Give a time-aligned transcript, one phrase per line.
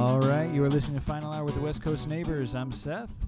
[0.00, 2.54] All right, you are listening to Final Hour with the West Coast Neighbors.
[2.54, 3.26] I'm Seth.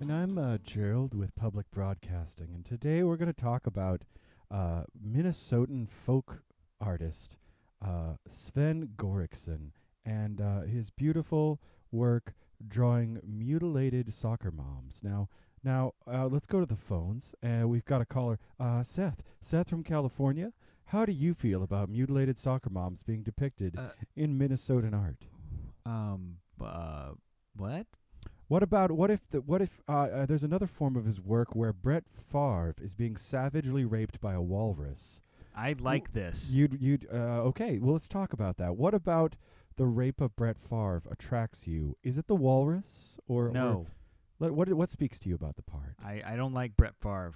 [0.00, 4.00] And I'm uh, Gerald with Public Broadcasting, and today we're going to talk about
[4.50, 6.42] uh, Minnesotan folk
[6.80, 7.36] artist
[7.84, 9.72] uh, Sven Gorickson
[10.06, 11.60] and uh, his beautiful
[11.90, 12.32] work
[12.66, 15.00] drawing mutilated soccer moms.
[15.04, 15.28] Now,
[15.62, 17.34] now uh, let's go to the phones.
[17.44, 19.22] Uh, we've got a caller, uh, Seth.
[19.42, 20.54] Seth from California.
[20.86, 25.26] How do you feel about mutilated soccer moms being depicted Uh, in Minnesotan art?
[25.86, 27.10] Um, uh,
[27.56, 27.86] what?
[28.48, 31.54] What about what if the what if uh, uh, there's another form of his work
[31.54, 35.22] where Brett Favre is being savagely raped by a walrus?
[35.56, 36.50] I like this.
[36.52, 37.16] You'd you'd uh,
[37.48, 37.78] okay.
[37.78, 38.76] Well, let's talk about that.
[38.76, 39.36] What about
[39.76, 41.96] the rape of Brett Favre attracts you?
[42.02, 43.86] Is it the walrus or or- no,
[44.38, 45.96] let- what what speaks to you about the part?
[46.04, 47.32] I, I don't like Brett Favre.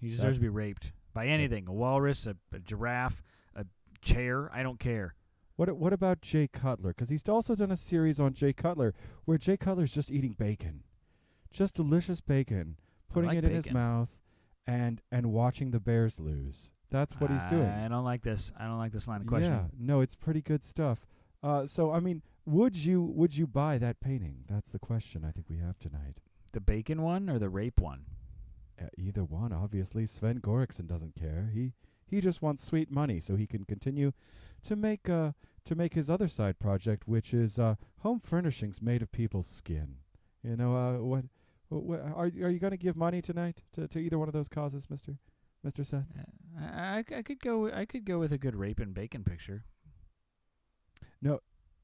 [0.00, 3.22] He deserves That's- to be raped by anything a walrus, a, a giraffe,
[3.54, 3.64] a
[4.02, 4.50] chair.
[4.52, 5.14] I don't care.
[5.62, 6.90] What what about Jay Cutler?
[6.90, 8.94] Because he's also done a series on Jay Cutler
[9.26, 10.82] where Jay Cutler's just eating bacon,
[11.52, 14.08] just delicious bacon, putting like it in his mouth,
[14.66, 16.70] and and watching the Bears lose.
[16.90, 17.68] That's what he's doing.
[17.68, 18.50] I don't like this.
[18.58, 19.70] I don't like this line of questioning.
[19.72, 21.06] Yeah, no, it's pretty good stuff.
[21.44, 24.38] Uh, so I mean, would you would you buy that painting?
[24.48, 26.16] That's the question I think we have tonight.
[26.50, 28.06] The bacon one or the rape one?
[28.80, 30.06] Uh, either one, obviously.
[30.06, 31.52] Sven Gorickson doesn't care.
[31.54, 34.12] He he just wants sweet money so he can continue
[34.64, 35.30] to make uh
[35.64, 39.96] to make his other side project, which is uh home furnishings made of people's skin.
[40.42, 41.24] You know, uh, what,
[41.68, 44.48] what are are you going to give money tonight to to either one of those
[44.48, 45.18] causes, Mister
[45.62, 46.06] Mister Seth?
[46.18, 47.70] Uh, I, I, could go.
[47.70, 49.64] I could go with a good rape and bacon picture.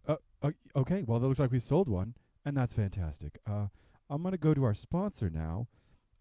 [0.08, 2.14] Uh, uh, okay, well, that looks like we sold one,
[2.44, 3.38] and that's fantastic.
[3.48, 3.66] Uh,
[4.10, 5.69] I'm gonna go to our sponsor now,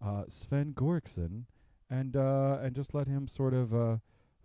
[0.04, 1.44] uh, Sven Gorickson,
[1.90, 3.96] and uh, and just let him sort of uh,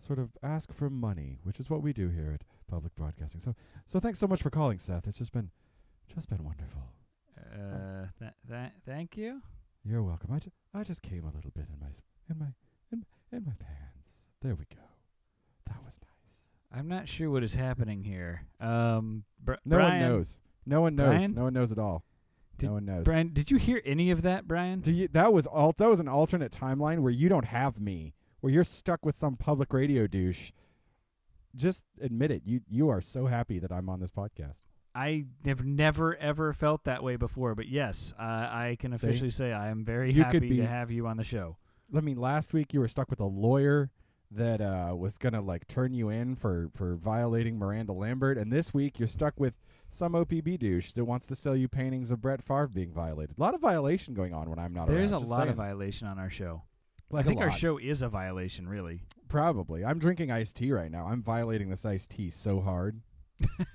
[0.06, 3.42] sort of ask for money, which is what we do here at Public Broadcasting.
[3.42, 5.08] So so thanks so much for calling, Seth.
[5.08, 5.52] It's just been
[6.14, 6.82] just been wonderful.
[7.38, 9.42] Uh, th- th- thank you.
[9.86, 10.32] You're welcome.
[10.34, 12.48] I, ju- I just came a little bit in my s- in my
[12.92, 14.08] in, in my pants.
[14.42, 14.82] There we go.
[15.68, 16.80] That was nice.
[16.80, 18.46] I'm not sure what is happening here.
[18.60, 20.40] Um, Br- No Brian, one knows.
[20.66, 21.08] No one knows.
[21.10, 21.36] Brian?
[21.36, 22.04] No one knows at all.
[22.58, 23.04] Did- no one knows.
[23.04, 24.80] Brian, did you hear any of that, Brian?
[24.80, 25.78] Do you, that was alt.
[25.78, 29.36] That was an alternate timeline where you don't have me, where you're stuck with some
[29.36, 30.52] public radio douche.
[31.56, 32.42] Just admit it.
[32.46, 34.56] You you are so happy that I'm on this podcast.
[34.96, 38.96] I have never ever felt that way before, but yes, uh, I can See?
[39.08, 41.58] officially say I am very You happy be- to have you on the show.
[41.96, 43.92] I mean, last week you were stuck with a lawyer
[44.32, 48.74] that uh, was gonna like turn you in for for violating Miranda Lambert, and this
[48.74, 49.54] week you're stuck with
[49.90, 53.36] some OPB douche that wants to sell you paintings of Brett Favre being violated.
[53.38, 55.22] A lot of violation going on when I'm not There's around.
[55.22, 55.50] There's a lot saying.
[55.50, 56.64] of violation on our show.
[57.12, 59.04] Like I think our show is a violation, really.
[59.28, 59.84] Probably.
[59.84, 61.08] I'm drinking iced tea right now.
[61.08, 63.02] I'm violating this iced tea so hard.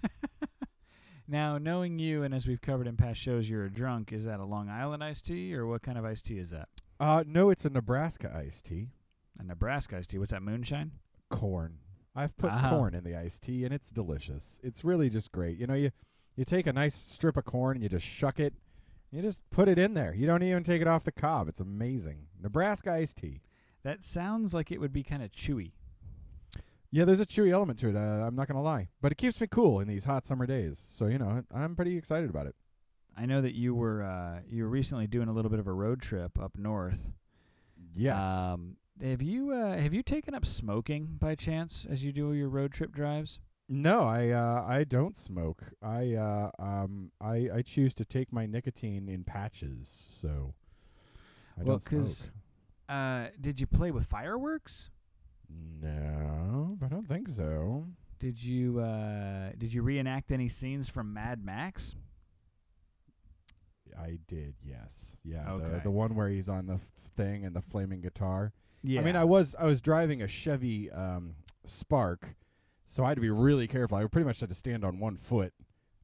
[1.30, 4.14] Now, knowing you, and as we've covered in past shows, you're a drunk.
[4.14, 6.68] Is that a Long Island iced tea, or what kind of iced tea is that?
[6.98, 8.88] Uh, no, it's a Nebraska iced tea.
[9.38, 10.18] A Nebraska iced tea.
[10.18, 10.42] What's that?
[10.42, 10.92] Moonshine.
[11.30, 11.80] corn.
[12.16, 12.70] I've put Ah.
[12.70, 14.58] corn in the iced tea, and it's delicious.
[14.62, 15.58] It's really just great.
[15.58, 15.90] You know, you
[16.34, 18.54] you take a nice strip of corn and you just shuck it.
[19.12, 20.14] You just put it in there.
[20.14, 21.46] You don't even take it off the cob.
[21.48, 22.28] It's amazing.
[22.40, 23.42] Nebraska iced tea.
[23.82, 25.72] That sounds like it would be kind of chewy.
[26.90, 27.96] Yeah, there's a chewy element to it.
[27.96, 30.88] Uh, I'm not gonna lie, but it keeps me cool in these hot summer days.
[30.96, 32.54] So you know, I'm pretty excited about it.
[33.16, 35.72] I know that you were uh, you were recently doing a little bit of a
[35.72, 37.10] road trip up north.
[37.94, 38.22] Yes.
[38.22, 42.48] Um, have you uh, have you taken up smoking by chance as you do your
[42.48, 43.38] road trip drives?
[43.68, 45.62] no, I uh, I don't smoke.
[45.82, 50.06] I uh, um I I choose to take my nicotine in patches.
[50.22, 50.54] So
[51.58, 52.34] I Well, don't 'cause- smoke.
[52.88, 54.90] Uh, did you play with fireworks?
[55.80, 57.86] No, I don't think so.
[58.18, 61.94] Did you uh, did you reenact any scenes from Mad Max?
[63.98, 65.16] I did, yes.
[65.24, 65.80] Yeah, the, Okay.
[65.84, 66.80] the one where he's on the f-
[67.16, 68.52] thing and the flaming guitar.
[68.82, 69.00] Yeah.
[69.00, 71.34] I mean, I was I was driving a Chevy um,
[71.66, 72.36] Spark,
[72.86, 73.98] so I had to be really careful.
[73.98, 75.52] I pretty much had to stand on one foot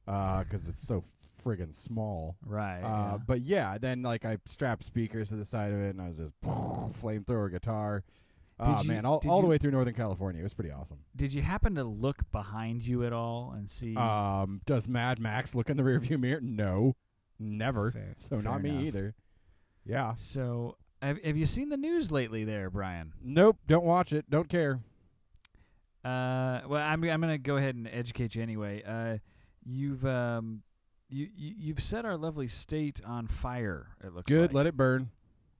[0.05, 1.03] because it's so
[1.45, 2.37] friggin' small.
[2.45, 2.81] right.
[2.81, 3.17] Uh, yeah.
[3.25, 6.17] But yeah, then like I strapped speakers to the side of it, and I was
[6.17, 6.41] just
[7.01, 8.03] flamethrower guitar.
[8.59, 10.39] Oh you- man, all, did all the you- way through Northern California.
[10.39, 10.99] It was pretty awesome.
[11.15, 13.95] Did you happen to look behind you at all and see?
[13.95, 16.39] Um, does Mad Max look in the rearview mirror?
[16.41, 16.95] No,
[17.37, 17.91] never.
[17.91, 19.13] Fair- so fair not me either.
[19.85, 20.15] Yeah.
[20.15, 23.13] so, have, have you seen the news lately, there, Brian?
[23.21, 23.57] Nope.
[23.67, 24.29] Don't watch it.
[24.29, 24.79] Don't care.
[26.03, 28.83] Uh, well, I'm I'm gonna go ahead and educate you anyway.
[28.83, 29.17] Uh,
[29.65, 30.61] you've um,
[31.09, 33.87] you, you you've set our lovely state on fire.
[34.03, 34.49] It looks Good.
[34.51, 34.53] Like.
[34.53, 35.09] Let it burn.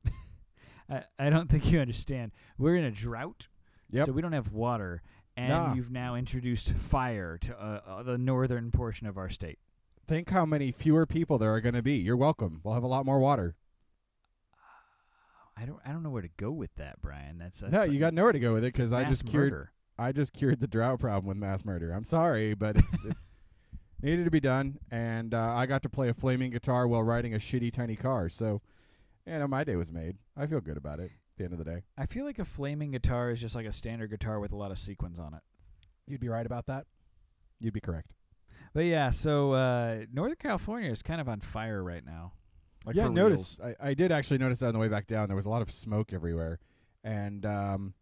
[0.89, 2.31] I, I don't think you understand.
[2.57, 3.47] We're in a drought,
[3.91, 4.07] Yep.
[4.07, 5.01] so we don't have water,
[5.37, 5.73] and Nah.
[5.73, 9.59] you've now introduced fire to uh, uh, the northern portion of our state.
[10.07, 11.95] Think how many fewer people there are going to be.
[11.95, 12.61] You're welcome.
[12.63, 13.55] We'll have a lot more water.
[15.57, 17.37] I don't I don't know where to go with that, Brian.
[17.37, 19.51] That's, that's no, you got nowhere to go with it because I just cured.
[19.51, 19.71] murder.
[19.97, 21.91] I just cured the drought problem with mass murder.
[21.93, 23.15] I'm sorry, but it's, it
[24.01, 27.33] needed to be done, and uh, I got to play a flaming guitar while riding
[27.33, 28.29] a shitty tiny car.
[28.29, 28.61] So,
[29.25, 30.17] you know, my day was made.
[30.37, 31.11] I feel good about it.
[31.11, 33.65] At the end of the day, I feel like a flaming guitar is just like
[33.65, 35.41] a standard guitar with a lot of sequins on it.
[36.07, 36.85] you'd be right about that.
[37.59, 38.11] You'd be correct.
[38.73, 42.33] But yeah, so uh, Northern California is kind of on fire right now.
[42.85, 43.59] Like yeah, for I noticed.
[43.61, 45.27] I, I did actually notice that on the way back down.
[45.27, 46.59] There was a lot of smoke everywhere,
[47.03, 47.93] and um,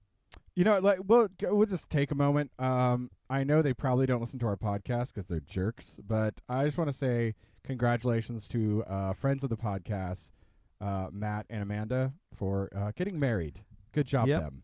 [0.56, 2.52] you know, like we'll we'll just take a moment.
[2.60, 6.66] Um, I know they probably don't listen to our podcast because they're jerks, but I
[6.66, 7.36] just want to say
[7.66, 10.32] congratulations to uh, friends of the podcast,
[10.80, 13.62] uh, Matt and Amanda, for uh, getting married.
[13.94, 14.42] Good job, Yep.
[14.42, 14.64] them.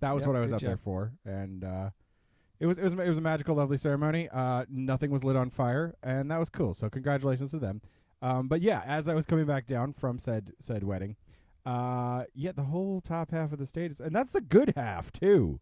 [0.00, 1.90] That was Yep, what I was up there for, and uh,
[2.60, 4.28] it was it was it was a magical, lovely ceremony.
[4.28, 6.74] Uh, nothing was lit on fire, and that was cool.
[6.74, 7.80] So congratulations to them.
[8.20, 11.16] Um, but yeah, as I was coming back down from said said wedding,
[11.64, 15.12] uh, yeah, the whole top half of the state is, and that's the good half
[15.12, 15.60] too.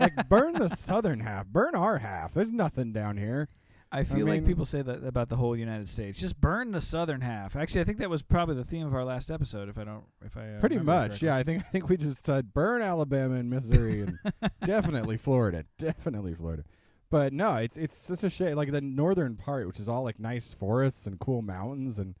[0.00, 2.34] like burn the southern half, burn our half.
[2.34, 3.48] There's nothing down here.
[3.90, 6.20] I feel like mean- people say that about the whole United States.
[6.20, 7.56] Just burn the southern half.
[7.56, 9.68] Actually, I think that was probably the theme of our last episode.
[9.70, 11.34] If I don't, if I uh, Pretty much, yeah.
[11.36, 14.18] I think I think we just said burn Alabama and Missouri and
[14.64, 16.64] definitely Florida, definitely Florida.
[17.10, 18.56] But no, it's it's such a shame.
[18.56, 22.14] Like the northern part, which is all like nice forests and cool mountains, and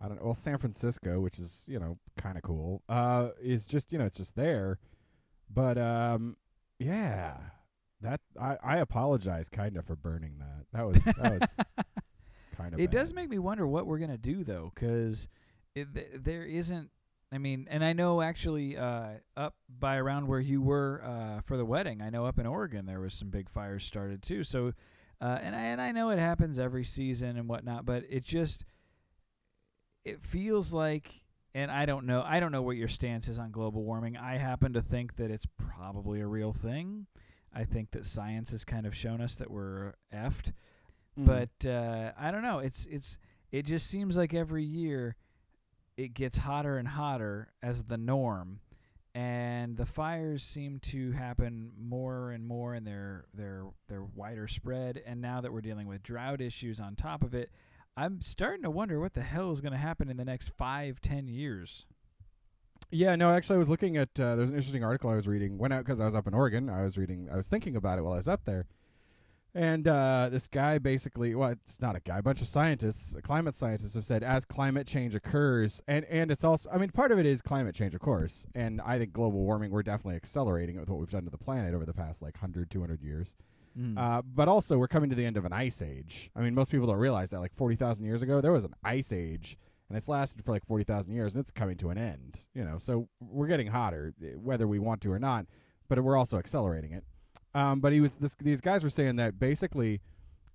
[0.00, 0.26] I don't know.
[0.26, 4.06] Well, San Francisco, which is you know kind of cool, uh, is just you know
[4.06, 4.78] it's just there.
[5.52, 6.36] But um,
[6.78, 7.36] yeah,
[8.00, 10.66] that I I apologize kind of for burning that.
[10.72, 11.50] That was that was
[12.56, 12.80] kind of.
[12.80, 15.28] It does make me wonder what we're gonna do though, because
[15.74, 16.90] th- there isn't.
[17.30, 21.58] I mean, and I know actually uh, up by around where you were uh, for
[21.58, 24.44] the wedding, I know up in Oregon there was some big fires started too.
[24.44, 24.72] So,
[25.20, 28.64] uh, and I, and I know it happens every season and whatnot, but it just
[30.04, 31.22] it feels like,
[31.54, 34.16] and I don't know, I don't know what your stance is on global warming.
[34.16, 37.06] I happen to think that it's probably a real thing.
[37.54, 40.52] I think that science has kind of shown us that we're effed
[41.18, 41.24] Mhm.
[41.26, 42.60] but uh, I don't know.
[42.60, 43.18] It's it's
[43.50, 45.16] it just seems like every year
[45.96, 48.60] it gets hotter and hotter as the norm,
[49.16, 55.02] and the fires seem to happen more and more, and they're they're they're wider spread.
[55.04, 57.50] And now that we're dealing with drought issues on top of it,
[57.98, 61.00] I'm starting to wonder what the hell is going to happen in the next five
[61.00, 61.84] ten years.
[62.92, 64.10] Yeah, no, actually, I was looking at.
[64.18, 65.58] Uh, there's an interesting article I was reading.
[65.58, 66.70] Went out because I was up in Oregon.
[66.70, 67.28] I was reading.
[67.30, 68.66] I was thinking about it while I was up there,
[69.52, 71.34] and uh, this guy basically.
[71.34, 72.18] Well, it's not a guy.
[72.18, 76.44] A bunch of scientists, climate scientists, have said as climate change occurs, and and it's
[76.44, 76.70] also.
[76.70, 79.72] I mean, part of it is climate change, of course, and I think global warming.
[79.72, 82.36] We're definitely accelerating it with what we've done to the planet over the past like
[82.36, 83.32] 100, 200 years.
[83.78, 83.96] Mm.
[83.96, 86.30] Uh, but also, we're coming to the end of an ice age.
[86.34, 87.40] I mean, most people don't realize that.
[87.40, 89.56] Like forty thousand years ago, there was an ice age,
[89.88, 92.40] and it's lasted for like forty thousand years, and it's coming to an end.
[92.54, 95.46] You know, so we're getting hotter, eh, whether we want to or not.
[95.88, 97.04] But we're also accelerating it.
[97.54, 100.00] Um, but he was this, these guys were saying that basically,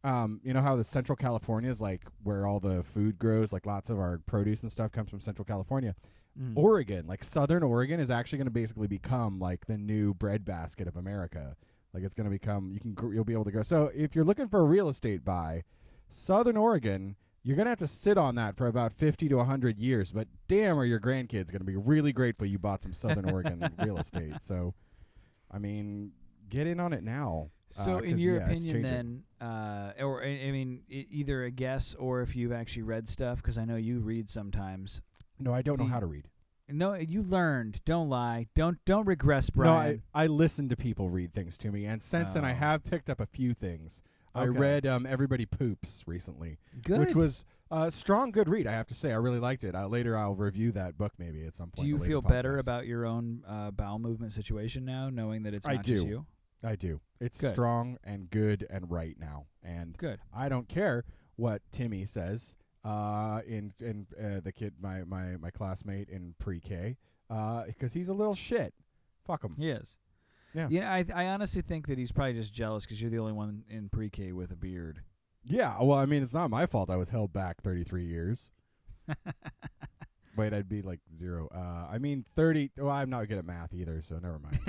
[0.04, 3.66] um, you know how the Central California is like where all the food grows, like
[3.66, 5.96] lots of our produce and stuff comes from Central California.
[6.40, 6.54] Mm.
[6.56, 10.96] Oregon, like Southern Oregon, is actually going to basically become like the new breadbasket of
[10.96, 11.56] America.
[11.94, 13.64] Like it's going to become you can you'll be able to go.
[13.64, 15.64] So if you're looking for a real estate buy,
[16.10, 19.78] Southern Oregon, you're going to have to sit on that for about 50 to 100
[19.78, 20.12] years.
[20.12, 23.70] But damn, are your grandkids going to be really grateful you bought some Southern Oregon
[23.80, 24.42] real estate.
[24.42, 24.74] So,
[25.52, 26.12] I mean,
[26.50, 27.50] get in on it now.
[27.70, 31.52] So, uh, in your yeah, opinion, then, uh, or I I mean, e- either a
[31.52, 35.02] guess or if you've actually read stuff, because I know you read sometimes.
[35.40, 36.28] no, I don't know how to read.
[36.70, 37.82] No, you learned.
[37.86, 38.48] Don't lie.
[38.56, 40.02] Don't don't regress, Brian.
[40.14, 42.56] No, I, I listen to people read things to me, and since then I Oh.
[42.56, 44.02] have picked up a few things.
[44.36, 47.00] I read um, Everybody Poops recently, Good.
[47.00, 48.66] which was a strong, good read.
[48.66, 49.76] I have to say, I really liked it.
[49.76, 51.86] Uh, later, I'll review that book maybe at some point.
[51.86, 55.68] Do you feel better about your own uh, bowel movement situation now, knowing that it's
[55.68, 56.10] I not just do.
[56.10, 56.26] you?
[56.64, 57.00] I do.
[57.20, 57.54] It's Good.
[57.54, 60.20] strong and good and right now, and Good.
[60.36, 61.04] I don't care
[61.36, 62.56] what Timmy says.
[62.84, 66.98] Uh, in in uh, the kid, my my my classmate in pre-K,
[67.30, 68.74] uh, because he's a little shit.
[69.26, 69.56] Fuck him.
[69.58, 69.98] He is.
[70.54, 70.68] Yeah.
[70.70, 73.32] You know, I I honestly think that he's probably just jealous because you're the only
[73.34, 75.02] one in pre-K with a beard.
[75.46, 78.52] Yeah, well, I mean, it's not my fault I was held back 33 years.
[80.38, 81.50] Wait, I'd be like zero.
[81.54, 82.72] Uh, I mean, 30.
[82.78, 84.60] Well, I'm not good at math either, so never mind.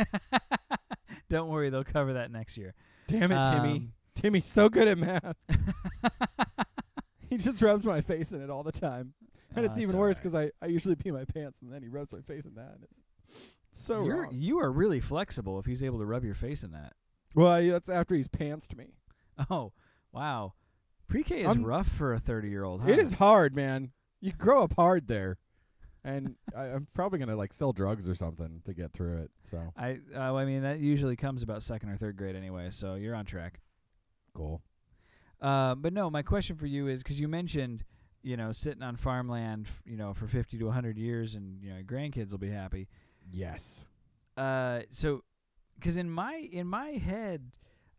[1.28, 2.74] Don't worry, they'll cover that next year.
[3.06, 3.76] Damn it, Timmy.
[3.76, 5.36] Um, Timmy's so good at math.
[7.36, 9.14] he just rubs my face in it all the time.
[9.56, 11.88] And Oh, it's even worse 'cause I, I usually pee my pants and then he
[11.88, 12.74] rubs my face in that.
[12.74, 12.84] And
[13.72, 14.32] it's so you're, wrong.
[14.32, 16.94] you are really flexible if he's able to rub your face in that.
[17.34, 18.94] Well, I, that's after he's pantsed me.
[19.50, 19.72] Oh,
[20.12, 20.54] wow.
[21.08, 22.82] Pre-K is I'm- rough for a 30-year-old.
[22.82, 22.90] Huh?
[22.90, 23.90] It is hard, man.
[24.20, 25.38] You grow up hard there.
[26.04, 29.30] And I, I'm probably going to like sell drugs or something to get through it.
[29.50, 32.94] So I uh, I mean that usually comes about second or third grade anyway, so
[32.94, 33.60] you're on track.
[34.34, 34.62] cool.
[35.44, 37.84] Uh, but no, my question for you is because you mentioned,
[38.22, 41.68] you know, sitting on farmland, f- you know, for 50 to 100 years, and you
[41.68, 42.88] know, your grandkids will be happy.
[43.30, 43.84] Yes.
[44.38, 45.22] Uh, so,
[45.74, 47.52] because in my in my head,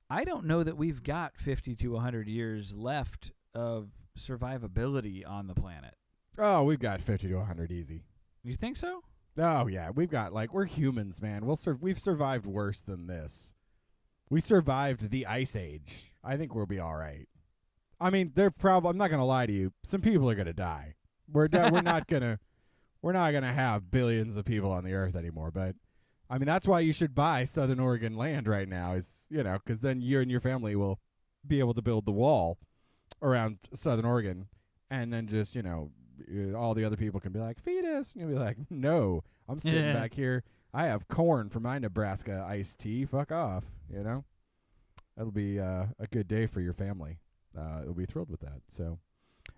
[0.09, 5.53] I don't know that we've got 50 to 100 years left of survivability on the
[5.53, 5.93] planet.
[6.39, 8.05] Oh, we've got 50 to 100 easy.
[8.43, 9.01] You think so?
[9.37, 11.45] Oh yeah, we've got like we're humans, man.
[11.45, 13.53] We'll sur- we've survived worse than this.
[14.29, 16.11] We survived the ice age.
[16.23, 17.27] I think we'll be all right.
[18.05, 18.89] I mean, they're probably.
[18.91, 19.73] I'm not gonna lie to you.
[19.83, 20.95] Some people are gonna die.
[21.31, 22.39] We're de- we're not gonna
[23.01, 25.51] we're not gonna have billions of people on the earth anymore.
[25.51, 25.75] But
[26.29, 28.93] I mean, that's why you should buy Southern Oregon land right now.
[28.93, 30.99] Is you know because then you and your family will
[31.47, 32.57] be able to build the wall
[33.21, 34.47] around Southern Oregon,
[34.89, 35.91] and then just you know
[36.31, 39.23] uh, all the other people can be like feed us, and you'll be like, no,
[39.49, 39.93] I'm sitting Yeah.
[39.93, 40.43] back here.
[40.73, 43.05] I have corn for my Nebraska iced tea.
[43.05, 44.25] Fuck off, you know.
[45.15, 47.19] That'll be uh, a good day for your family.
[47.57, 48.61] Uh, it'll be thrilled with that.
[48.77, 48.99] So,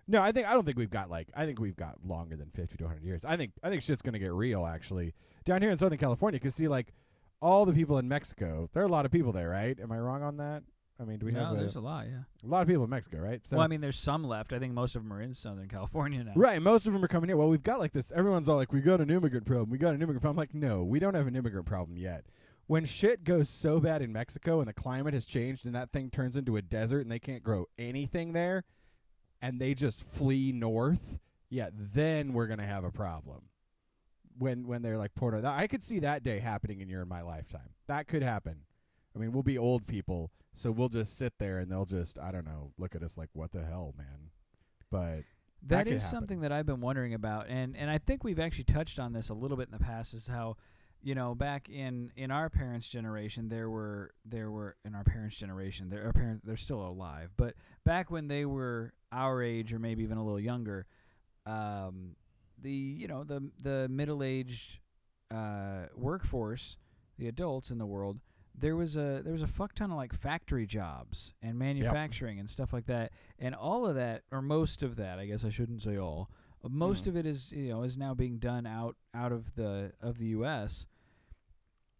[0.06, 2.50] no, I think I don't think we've got like I think we've got longer than
[2.50, 3.24] fifty to hundred years.
[3.24, 5.14] I think I think shit's gonna get real actually
[5.44, 6.40] down here in Southern California.
[6.40, 6.92] Cause see, like
[7.40, 9.78] all the people in Mexico, there are a lot of people there, right?
[9.80, 10.62] Am I wrong on that?
[11.00, 12.22] I mean, do we no, have a, there's a lot, yeah.
[12.44, 13.40] a lot of people in Mexico, right?
[13.48, 14.52] So, well, I mean, there's some left.
[14.52, 16.32] I think most of them are in Southern California now.
[16.34, 17.36] Right, most of them are coming here.
[17.36, 18.10] Well, we've got like this.
[18.10, 19.70] Everyone's all like, "We got an immigrant problem.
[19.70, 22.24] We got an immigrant problem." I'm like, no, we don't have an immigrant problem yet.
[22.68, 26.10] When shit goes so bad in Mexico and the climate has changed and that thing
[26.10, 28.64] turns into a desert and they can't grow anything there,
[29.40, 33.48] and they just flee north, yeah, then we're gonna have a problem.
[34.36, 37.22] When when they're like Porto, I could see that day happening in your and my
[37.22, 37.70] lifetime.
[37.88, 38.60] That could happen.
[39.16, 42.30] I mean, we'll be old people, so we'll just sit there and they'll just I
[42.30, 44.30] don't know, look at us like, what the hell, man.
[44.90, 45.24] But
[45.62, 48.64] That That is something that I've been wondering about, and and I think we've actually
[48.64, 50.12] touched on this a little bit in the past.
[50.14, 50.56] Is how,
[51.02, 55.38] you know, back in in our parents' generation, there were there were in our parents'
[55.38, 60.02] generation, their parents they're still alive, but back when they were our age or maybe
[60.02, 60.86] even a little younger,
[61.46, 62.16] um,
[62.60, 64.78] the you know the the middle aged
[65.30, 66.76] uh, workforce,
[67.18, 68.18] the adults in the world.
[68.60, 72.50] There was a there was a fuck ton of like factory jobs and manufacturing and
[72.50, 75.82] stuff like that, and all of that or most of that, I guess I shouldn't
[75.82, 76.28] say all.
[76.68, 77.08] Most Mhm.
[77.08, 80.26] of it is you know is now being done out out of the of the
[80.28, 80.86] U.S.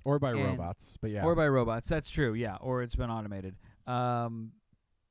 [0.05, 1.88] or by And- robots, but yeah, or by robots.
[1.88, 2.57] That's true, yeah.
[2.57, 3.57] Or it's been automated.
[3.87, 4.53] Um,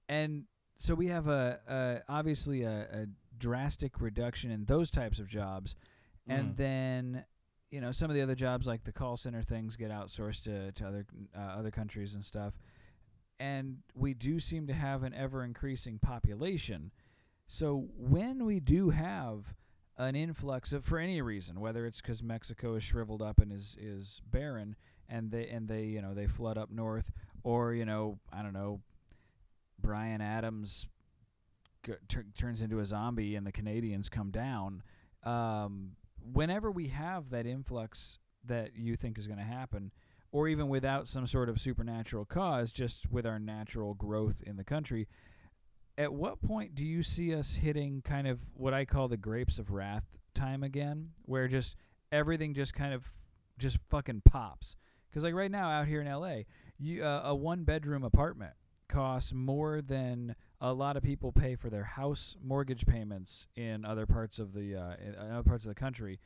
[0.10, 0.46] and
[0.77, 1.60] so we have a,
[2.08, 5.75] a obviously a, a drastic reduction in those types of jobs,
[6.27, 6.58] and Mhm.
[6.58, 7.25] then
[7.70, 10.72] you know some of the other jobs like the call center things get outsourced to
[10.74, 12.58] to other uh, other countries and stuff.
[13.39, 16.92] And we do seem to have an ever increasing population.
[17.48, 19.56] So when we do have
[19.98, 23.77] an influx of for any reason, whether it's because Mexico is shriveled up and is
[23.80, 24.75] is barren,
[25.10, 27.12] and they and they you know they flood up north,
[27.44, 28.82] or you know I don't know,
[29.80, 30.88] Bryan Adams
[31.86, 34.84] g- tur- turns into a zombie and the Canadians come down.
[35.24, 39.92] Um, whenever we have that influx that you think is going to happen,
[40.32, 44.63] or even without some sort of supernatural cause, just with our natural growth in the
[44.63, 45.08] country,
[45.98, 49.58] at what point do you see us hitting kind of what I call the grapes
[49.58, 51.75] of wrath time again, where just
[52.12, 53.06] everything just kind of
[53.58, 54.75] just fucking pops?
[55.10, 56.42] Because like right now out here in LA,
[56.77, 58.54] you uh, a one bedroom apartment
[58.88, 64.06] costs more than a lot of people pay for their house mortgage payments in other
[64.06, 66.20] parts of the uh, in other parts of the country.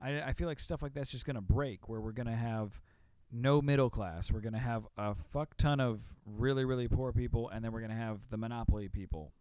[0.00, 2.80] I, I feel like stuff like that's just gonna break, where we're gonna have
[3.32, 4.30] no middle class.
[4.30, 7.94] We're gonna have a fuck ton of really really poor people, and then we're gonna
[7.94, 9.32] have the monopoly people.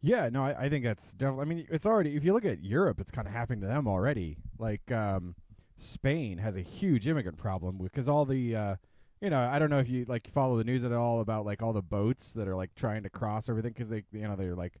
[0.00, 1.42] Yeah, no, I, I think that's definitely.
[1.42, 2.16] I mean, it's already.
[2.16, 4.36] If you look at Europe, it's kind of happening to them already.
[4.58, 5.36] Like um,
[5.78, 8.76] Spain has a huge immigrant problem because all the, uh,
[9.20, 11.62] you know, I don't know if you like follow the news at all about like
[11.62, 14.56] all the boats that are like trying to cross everything because they, you know, they're
[14.56, 14.74] like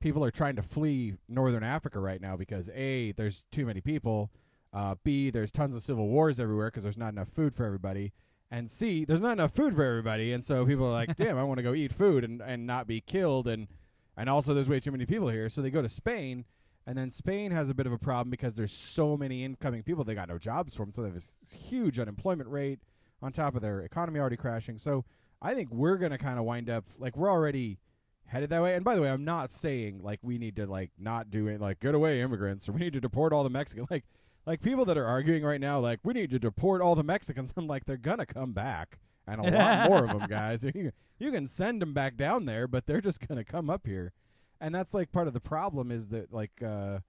[0.00, 4.30] people are trying to flee northern Africa right now because a there's too many people,
[4.72, 8.12] uh, b there's tons of civil wars everywhere because there's not enough food for everybody,
[8.50, 11.44] and C, there's not enough food for everybody, and so people are like, "Damn, I
[11.44, 13.68] want to go eat food and and not be killed," and
[14.16, 16.44] and also there's way too many people here, so they go to Spain,
[16.86, 20.04] and then Spain has a bit of a problem because there's so many incoming people,
[20.04, 22.80] they got no jobs for them, so they have this huge unemployment rate
[23.22, 24.78] on top of their economy already crashing.
[24.78, 25.04] So
[25.40, 27.78] I think we're gonna kind of wind up like we're already
[28.26, 28.74] headed that way.
[28.74, 31.60] And by the way, I'm not saying like we need to like not do it
[31.60, 33.88] like get away immigrants or we need to deport all the Mexicans.
[33.90, 34.04] Like
[34.48, 37.52] like people that are arguing right now, like we need to deport all the Mexicans.
[37.56, 40.64] I'm like they're gonna come back, and a lot more of them, guys.
[40.74, 44.12] You, you can send them back down there, but they're just gonna come up here,
[44.60, 47.00] and that's like part of the problem is that like uh,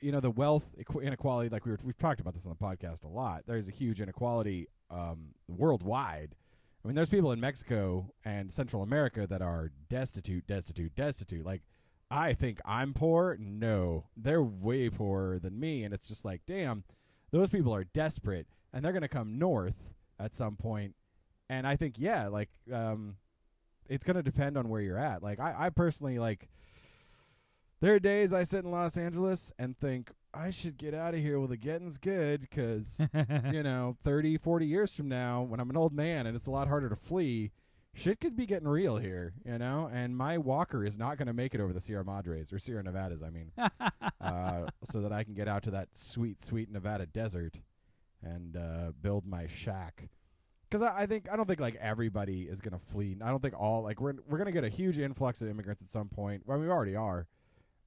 [0.00, 1.50] you know the wealth equ- inequality.
[1.50, 3.42] Like we were, we've talked about this on the podcast a lot.
[3.46, 6.34] There's a huge inequality um, worldwide.
[6.82, 11.44] I mean, there's people in Mexico and Central America that are destitute, destitute, destitute.
[11.44, 11.62] Like
[12.10, 13.36] I think I'm poor.
[13.38, 16.84] No, they're way poorer than me, and it's just like, damn,
[17.30, 19.76] those people are desperate, and they're gonna come north
[20.18, 20.94] at some point.
[21.50, 23.16] And I think, yeah, like, um,
[23.88, 25.22] it's gonna depend on where you're at.
[25.22, 26.48] Like, I, I personally like.
[27.80, 31.20] There are days I sit in Los Angeles and think I should get out of
[31.20, 32.98] here while the getting's good, because
[33.52, 36.50] you know, 30, 40 years from now, when I'm an old man and it's a
[36.50, 37.52] lot harder to flee,
[37.98, 39.90] shit could be getting real here, you know?
[39.92, 42.82] And my walker is not going to make it over the Sierra Madres, or Sierra
[42.82, 43.50] Nevadas, I mean,
[44.20, 47.58] uh, so that I can get out to that sweet, sweet Nevada desert
[48.22, 50.08] and uh, build my shack.
[50.70, 53.16] Because I, I think I don't think like everybody is gonna flee.
[53.22, 55.88] I don't think all like we're we're gonna get a huge influx of immigrants at
[55.88, 56.42] some point.
[56.44, 57.26] Well, we already are,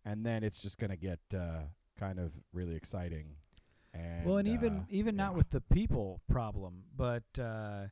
[0.03, 1.65] and then it's just gonna get uh,
[1.99, 3.35] kind of really exciting.
[3.93, 5.37] And well, and even uh, even not yeah.
[5.37, 7.87] with the people problem, but uh,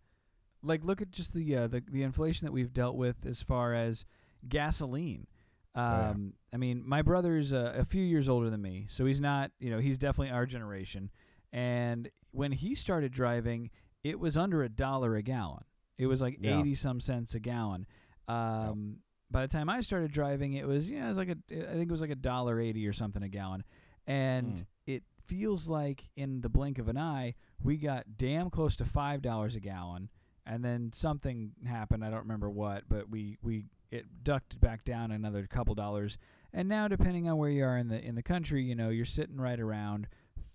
[0.63, 3.73] like look at just the, uh, the the inflation that we've dealt with as far
[3.73, 4.05] as
[4.47, 5.27] gasoline.
[5.75, 6.13] Um, yeah.
[6.53, 9.69] I mean, my brother's uh, a few years older than me, so he's not you
[9.69, 11.09] know he's definitely our generation.
[11.53, 13.69] And when he started driving,
[14.03, 15.63] it was under a dollar a gallon.
[15.97, 16.59] It was like Yeah.
[16.59, 17.85] eighty some cents a gallon.
[18.27, 18.97] Um,
[19.31, 21.37] By the time I started driving, it was you know it was like a
[21.69, 23.63] I think it was like a dollar eighty or something a gallon,
[24.07, 24.65] and Mm.
[24.87, 29.21] it feels like in the blink of an eye we got damn close to five
[29.21, 30.09] dollars a gallon,
[30.49, 32.03] and then something happened.
[32.03, 36.17] I don't remember what, but we we it ducked back down another couple dollars,
[36.51, 39.05] and now depending on where you are in the in the country, you know you're
[39.05, 40.07] sitting right around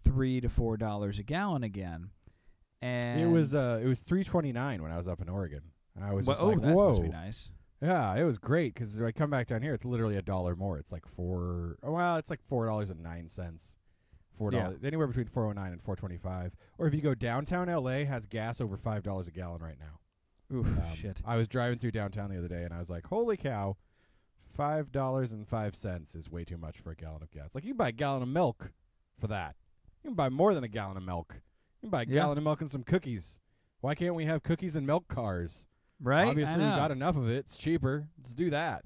[0.02, 2.10] three to four dollars a gallon again.
[2.82, 5.62] And it was uh it was three twenty nine when I was up in Oregon.
[6.00, 6.88] I was Well, just oh, like, that whoa.
[6.88, 7.50] must be nice.
[7.80, 10.78] Yeah, it was great because I come back down here, it's literally a dollar more.
[10.78, 11.76] It's like four.
[11.82, 13.76] oh, Well, it's like four dollars and nine cents.
[14.36, 14.64] Four Yeah.
[14.64, 16.54] dollars anywhere between four oh nine and four twenty five.
[16.78, 20.00] Or if you go downtown LA, has gas over five dollars a gallon right now.
[20.56, 21.22] Oof, Um, shit.
[21.24, 23.76] I was driving through downtown the other day and I was like, holy cow,
[24.52, 27.54] five dollars and five cents is way too much for a gallon of gas.
[27.54, 28.72] Like you can buy a gallon of milk
[29.18, 29.56] for that.
[30.02, 31.34] You can buy more than a gallon of milk.
[31.80, 32.14] You can buy a Yeah.
[32.14, 33.40] gallon of milk and some cookies.
[33.80, 35.66] Why can't we have cookies and milk cars?
[36.00, 36.28] Right?
[36.28, 36.76] Obviously, I we know.
[36.76, 37.36] got enough of it.
[37.36, 38.08] It's cheaper.
[38.18, 38.84] Let's do that.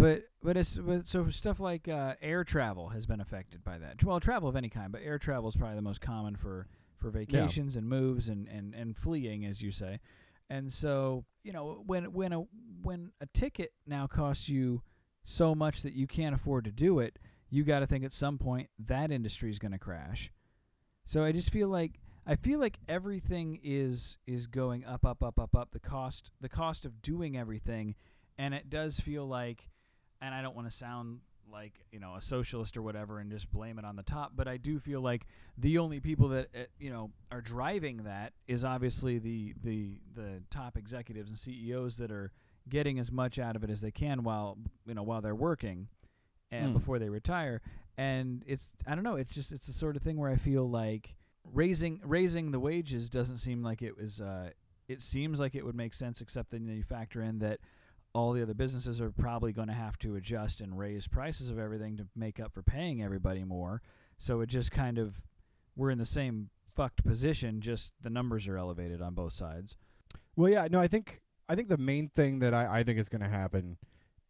[0.00, 4.02] But but it's but so stuff like uh, air travel has been affected by that.
[4.02, 7.10] Well, travel of any kind, but air travel is probably the most common for for
[7.10, 10.00] vacations and moves and, and, and fleeing, as you say.
[10.48, 12.44] And so you know when when a
[12.82, 14.82] when a ticket now costs you
[15.22, 17.18] so much that you can't afford to do it,
[17.50, 20.32] you got to think at some point that industry is going to crash.
[21.04, 25.38] So I just feel like I feel like everything is is going up, up, up,
[25.38, 25.72] up, up.
[25.72, 27.96] The cost the cost of doing everything,
[28.38, 29.68] and it does feel like,
[30.20, 31.20] and I don't want to sound
[31.52, 34.46] like you know a socialist or whatever and just blame it on the top, but
[34.46, 35.26] I do feel like
[35.58, 40.42] the only people that uh, you know are driving that is obviously the the the
[40.50, 42.30] top executives and CEOs that are
[42.68, 45.88] getting as much out of it as they can while you know while they're working
[46.52, 46.72] and Hmm.
[46.74, 47.62] before they retire
[47.98, 50.68] and it's I don't know it's just it's the sort of thing where I feel
[50.68, 51.14] like
[51.52, 54.50] raising raising the wages doesn't seem like it was uh
[54.88, 57.60] it seems like it would make sense except then you factor in that
[58.12, 61.58] all the other businesses are probably going to have to adjust and raise prices of
[61.58, 63.82] everything to make up for paying everybody more.
[64.18, 65.22] So it just kind of
[65.76, 69.76] we're in the same fucked position just the numbers are elevated on both sides.
[70.36, 73.08] Well, yeah, no, I think I think the main thing that I, I think is
[73.08, 73.76] going to happen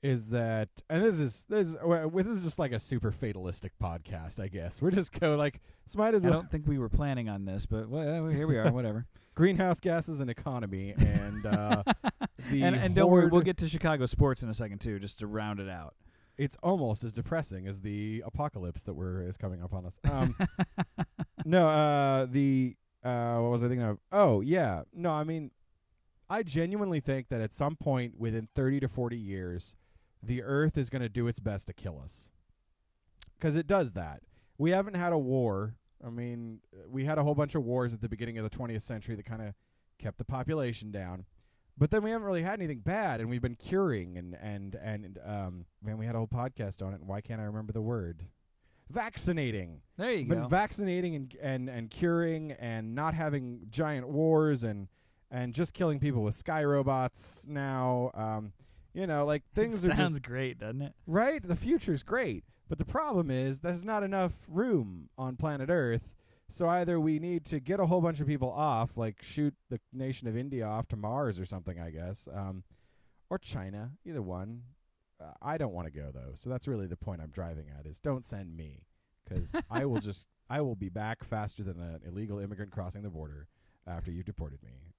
[0.03, 1.77] is that, and this is this is
[2.13, 4.81] this is just like a super fatalistic podcast, I guess.
[4.81, 7.45] We're just go like, this might as well I don't think we were planning on
[7.45, 11.83] this but well, here we are whatever greenhouse gases and economy and uh,
[12.51, 15.19] the and, and don't worry, we'll get to Chicago sports in a second too, just
[15.19, 15.95] to round it out.
[16.39, 19.99] It's almost as depressing as the apocalypse that we're is coming up on us.
[20.11, 20.35] Um,
[21.45, 23.99] no, uh, the uh, what was I thinking of?
[24.13, 24.83] Oh, yeah.
[24.93, 25.51] No, I mean,
[26.29, 29.75] I genuinely think that at some point within 30 to 40 years,
[30.23, 32.29] the Earth is going to do its best to kill us.
[33.39, 34.23] Because it does that.
[34.59, 35.77] We haven't had a war.
[36.05, 38.83] I mean, we had a whole bunch of wars at the beginning of the 20th
[38.83, 39.55] century that kind of
[39.99, 41.25] kept the population down.
[41.79, 45.19] But then we haven't really had anything bad, and we've been curing and and and
[45.25, 45.65] um.
[45.83, 47.01] Man, we had a whole podcast on it.
[47.01, 48.27] And why can't I remember the word?
[48.91, 49.81] Vaccinating.
[49.97, 50.49] There you been go.
[50.49, 54.89] vaccinating and and and curing and not having giant wars and
[55.31, 58.11] and just killing people with sky robots now.
[58.15, 58.53] Um,
[58.93, 60.93] you know, like things it are sounds just great, doesn't it?
[61.07, 61.47] right.
[61.47, 66.03] The future's great, but the problem is there's not enough room on planet Earth.
[66.53, 69.79] So either we need to get a whole bunch of people off, like shoot the
[69.93, 72.65] nation of India off to Mars or something, I guess, um,
[73.29, 74.63] or China, either one.
[75.21, 77.87] Uh, I don't want to go though, so that's really the point I'm driving at:
[77.87, 78.87] is don't send me,
[79.29, 83.11] because I will just I will be back faster than an illegal immigrant crossing the
[83.11, 83.47] border
[83.87, 84.90] after you've deported me.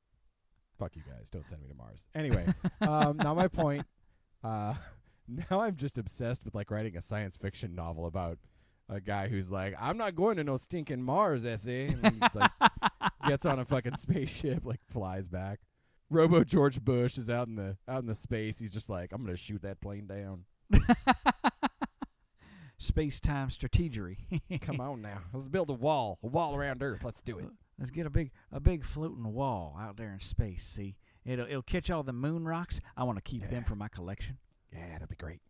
[0.81, 1.29] Fuck you guys!
[1.29, 2.01] Don't send me to Mars.
[2.15, 2.47] Anyway,
[2.81, 3.85] um, now my point.
[4.43, 4.73] Uh,
[5.27, 8.39] now I'm just obsessed with like writing a science fiction novel about
[8.89, 12.49] a guy who's like, I'm not going to no stinking Mars, essay, and like
[13.27, 15.59] gets on a fucking spaceship, like flies back.
[16.09, 18.57] Robo George Bush is out in the out in the space.
[18.57, 20.45] He's just like, I'm gonna shoot that plane down.
[22.79, 24.17] Space time strategery.
[24.61, 27.03] Come on now, let's build a wall, a wall around Earth.
[27.03, 27.45] Let's do it.
[27.81, 30.65] Let's get a big a big floating wall out there in space.
[30.65, 32.79] See, it'll it'll catch all the moon rocks.
[32.95, 34.37] I want to keep them for my collection.
[34.71, 35.41] Yeah, that'd be great.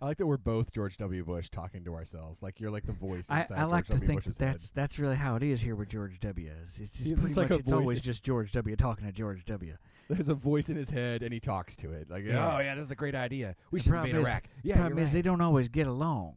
[0.00, 1.24] I like that we're both George W.
[1.24, 2.40] Bush talking to ourselves.
[2.42, 4.06] Like you're like the voice I, inside I like George to W.
[4.06, 4.54] think Bush's that head.
[4.54, 6.50] that's that's really how it is here with George W.
[6.64, 8.76] Is it's, it's Yeah, pretty like much it's always just George W.
[8.76, 9.76] talking to George W.
[10.08, 12.08] There's a voice in his head, and he talks to it.
[12.08, 12.56] Like, Yeah.
[12.56, 13.54] oh yeah, this is a great idea.
[13.70, 14.44] We The should invade is- Iraq.
[14.62, 15.12] Yeah, Problem you're is right.
[15.14, 16.36] they don't always get along.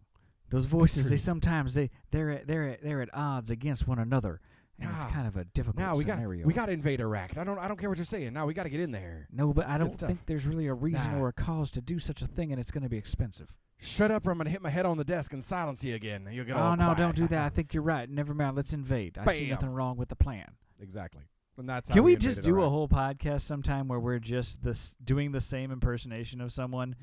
[0.49, 4.41] Those voices they sometimes they they're at, they're at, they're at odds against one another,
[4.81, 5.09] and it's Ah.
[5.11, 6.45] kind of a difficult Now we got scenario.
[6.45, 7.37] we got to invade Iraq.
[7.37, 8.33] I don't I don't care what you're saying.
[8.33, 9.27] Now we got to get in there.
[9.31, 10.07] no, but I It's don't stuff.
[10.07, 11.19] think there's really a reason Nah.
[11.19, 13.53] or a cause to do such a thing, and it's going to be expensive.
[13.83, 16.27] Shut up, or I'm gonna hit my head on the desk and silence you again.
[16.31, 16.97] You'll get Oh all no, quiet.
[16.97, 17.45] don't do that.
[17.45, 18.07] I think you're right.
[18.07, 18.55] Never mind.
[18.55, 19.17] Let's invade.
[19.17, 20.51] I see nothing wrong with the plan.
[20.79, 21.23] exactly.
[21.57, 24.95] And that's Can we invaded just do a whole podcast sometime where we're just this
[25.03, 26.95] doing the same impersonation of someone,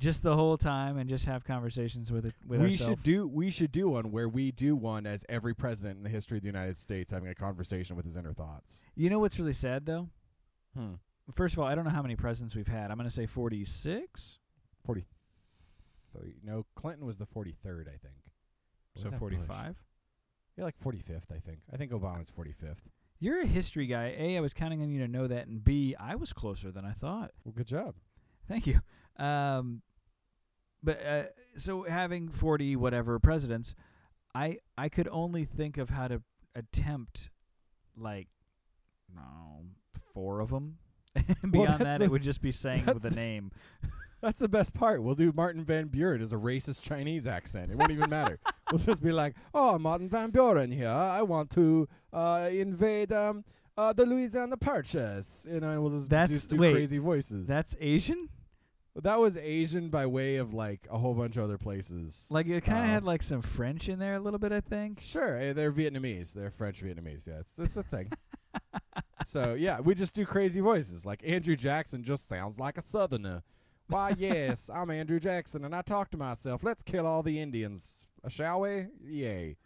[0.00, 3.50] just the whole time, and just have conversations with it with we should do we
[3.50, 6.48] should do one where we do one as every president in the history of the
[6.48, 8.80] United States having a conversation with his inner thoughts.
[8.96, 10.08] You know what's really sad though?
[10.76, 10.94] Hmm.
[11.34, 12.90] First of all, I don't know how many presidents we've had.
[12.90, 14.38] I'm going to say 46.
[14.84, 15.04] Forty
[16.12, 16.34] three.
[16.42, 18.14] No, Clinton was the forty third, I think.
[18.96, 19.76] So 45.
[20.56, 21.60] You're like forty fifth, I think.
[21.72, 22.88] I think Obama's forty fifth.
[23.18, 24.14] You're a history guy.
[24.18, 26.86] A, I was counting on you to know that, and B, I was closer than
[26.86, 27.32] I thought.
[27.44, 27.94] Well, good job.
[28.48, 28.80] Thank you.
[29.22, 29.82] Um,
[30.82, 31.22] but uh,
[31.56, 33.74] so having 40 whatever presidents,
[34.34, 36.22] I I could only think of how to
[36.54, 37.30] attempt
[37.96, 38.28] like
[39.14, 39.64] no
[40.14, 40.78] four of them.
[41.50, 43.50] Beyond that's that, the- it would just be saying the the- name.
[44.22, 45.02] That's the best part.
[45.02, 47.70] We'll do Martin Van Buren as a racist Chinese accent.
[47.70, 48.38] It won't even matter.
[48.70, 50.90] We'll just be like, "Oh, Martin Van Buren here.
[50.90, 53.44] I want to uh, invade um,
[53.78, 57.46] uh, the Louisiana Purchase." You know, and we'll just, That's- just do wait, crazy voices.
[57.48, 58.28] That's Asian.
[58.96, 62.26] That was Asian by way of like a whole bunch of other places.
[62.30, 64.52] Like it kind of had like some French in there a little bit.
[64.52, 65.00] I think.
[65.00, 66.32] Sure, eh, they're Vietnamese.
[66.32, 67.26] They're French Vietnamese.
[67.26, 68.12] Yeah, it's, it's a thing.
[69.26, 71.06] so yeah, we just do crazy voices.
[71.06, 73.42] Like Andrew Jackson just sounds like a Southerner.
[73.88, 76.62] Why, yes, I'm Andrew Jackson, and I talk to myself.
[76.62, 78.86] Let's kill all the Indians, shall we?
[79.04, 79.56] Yay!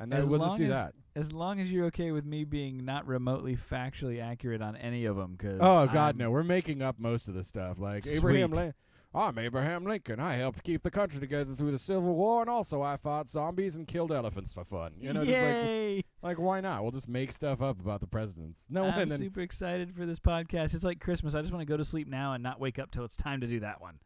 [0.00, 0.94] And then As we'll long just do as- that.
[1.14, 5.16] As long as you're okay with me being not remotely factually accurate on any of
[5.16, 7.78] them, because Oh God, no, we're making up most of the stuff.
[7.78, 8.56] Like Abraham Sweet.
[8.60, 8.74] Lincoln.
[9.12, 10.20] I'm Abraham Lincoln.
[10.20, 13.74] I helped keep the country together through the Civil War, and also I fought zombies
[13.74, 14.92] and killed elephants for fun.
[15.00, 16.82] You know, just like Like, why not?
[16.82, 18.64] We'll just make stuff up about the presidents.
[18.70, 20.74] No I'm then- super excited for this podcast.
[20.74, 21.34] It's like Christmas.
[21.34, 23.40] I just want to go to sleep now and not wake up till it's time
[23.40, 23.98] to do that one.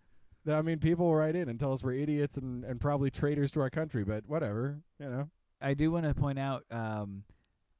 [0.48, 3.60] I mean, people write in and tell us we're idiots and, and probably traitors to
[3.60, 5.28] our country, but whatever, you know.
[5.64, 6.64] I do want to point out.
[6.70, 7.24] Um,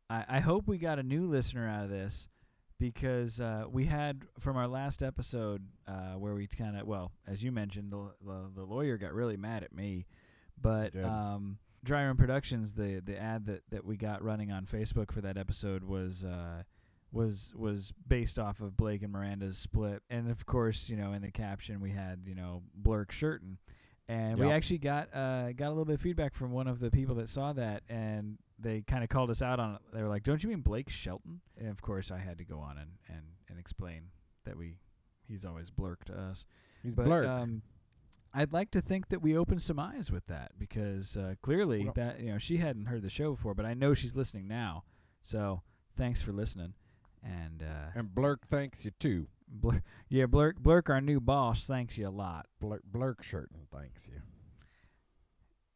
[0.08, 2.28] I, I hope we got a new listener out of this
[2.80, 7.42] because uh, we had from our last episode uh, where we kind of well, as
[7.42, 10.06] you mentioned, the, the the lawyer got really mad at me,
[10.60, 15.12] but um, Dry Run Productions, the the ad that, that we got running on Facebook
[15.12, 16.24] for that episode was.
[16.24, 16.62] Uh,
[17.12, 21.22] was was based off of Blake and Miranda's split, and of course, you know, in
[21.22, 23.58] the caption we had you know Blurk Shirton,
[24.08, 26.90] and we actually got uh, got a little bit of feedback from one of the
[26.90, 29.80] people that saw that, and they kind of called us out on it.
[29.92, 32.58] They were like, "Don't you mean Blake Shelton?" And of course, I had to go
[32.58, 34.08] on and and, and explain
[34.44, 34.76] that we
[35.26, 36.44] he's always Blurk to us.
[36.82, 37.28] He's But blurk.
[37.28, 37.62] um,
[38.34, 41.94] I'd like to think that we opened some eyes with that because uh, clearly Well-
[41.94, 44.84] that you know she hadn't heard the show before, but I know she's listening now.
[45.22, 45.62] So
[45.96, 46.74] thanks for listening.
[47.22, 49.28] And uh, and Blurk thanks you too.
[49.54, 52.46] Blur- yeah, Blurk, Blurk, our new boss, thanks you a lot.
[52.62, 54.20] Blurk, Blurk Shirton thanks you.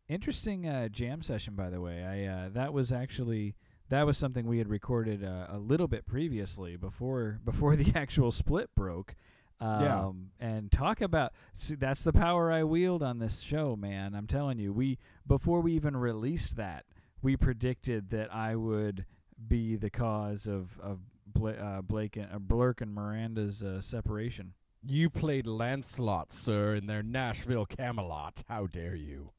[0.08, 2.02] Interesting uh, jam session, by the way.
[2.02, 3.54] I uh, that was actually
[3.90, 8.30] that was something we had recorded uh, a little bit previously before before the actual
[8.30, 9.14] split broke.
[9.60, 10.46] Um, Yeah.
[10.48, 14.14] And talk about see, that's the power I wield on this show, man.
[14.14, 16.86] I'm telling you, we before we even released that,
[17.20, 19.04] we predicted that I would
[19.46, 21.00] be the cause of of
[21.38, 24.55] Bla- uh, Blake and uh, Blurk and Miranda's uh, separation.
[24.85, 28.42] You played Lancelot, sir, in their Nashville Camelot.
[28.48, 29.31] How dare you?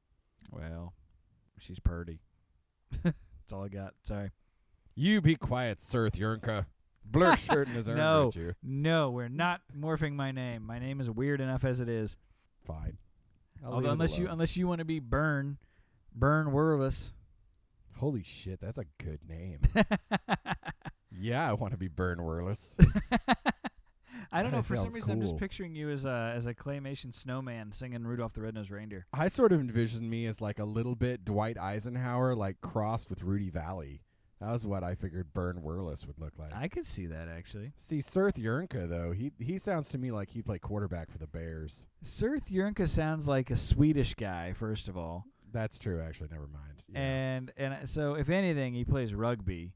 [0.51, 0.93] Well,
[1.57, 2.19] she's purty.
[3.03, 3.93] that's all I got.
[4.03, 4.31] Sorry.
[4.95, 6.65] You be quiet, Sir Thjernka.
[7.05, 8.31] Blur shirt in his arm, No.
[8.35, 8.53] you?
[8.61, 10.63] No, we're not morphing my name.
[10.65, 12.17] My name is weird enough as it is.
[12.65, 12.97] Fine.
[13.65, 15.57] I'll Although unless you unless you want to be Burn,
[16.13, 17.13] Burn Wireless.
[17.97, 19.59] Holy shit, that's a good name.
[21.19, 22.73] yeah, I want to be Burn Wireless.
[24.31, 24.61] I don't know.
[24.61, 25.39] For some sounds reason, I'm just cool.
[25.39, 29.07] picturing you as a as a claymation snowman singing Rudolph the Red-Nosed Reindeer.
[29.11, 33.23] I sort of envisioned me as like a little bit Dwight Eisenhower, like crossed with
[33.23, 34.01] Rudy Vallée.
[34.39, 36.53] That was what I figured Burn Wireless would look like.
[36.55, 37.73] I could see that actually.
[37.77, 41.27] See, Sirth Thjernka, though, he he sounds to me like he played quarterback for the
[41.27, 41.85] Bears.
[42.03, 46.29] Sirth Thjernka sounds like a Swedish guy, first of all, That's true, actually.
[46.31, 46.83] Never mind.
[46.87, 46.99] Yeah.
[46.99, 49.73] and and so if anything, he plays rugby,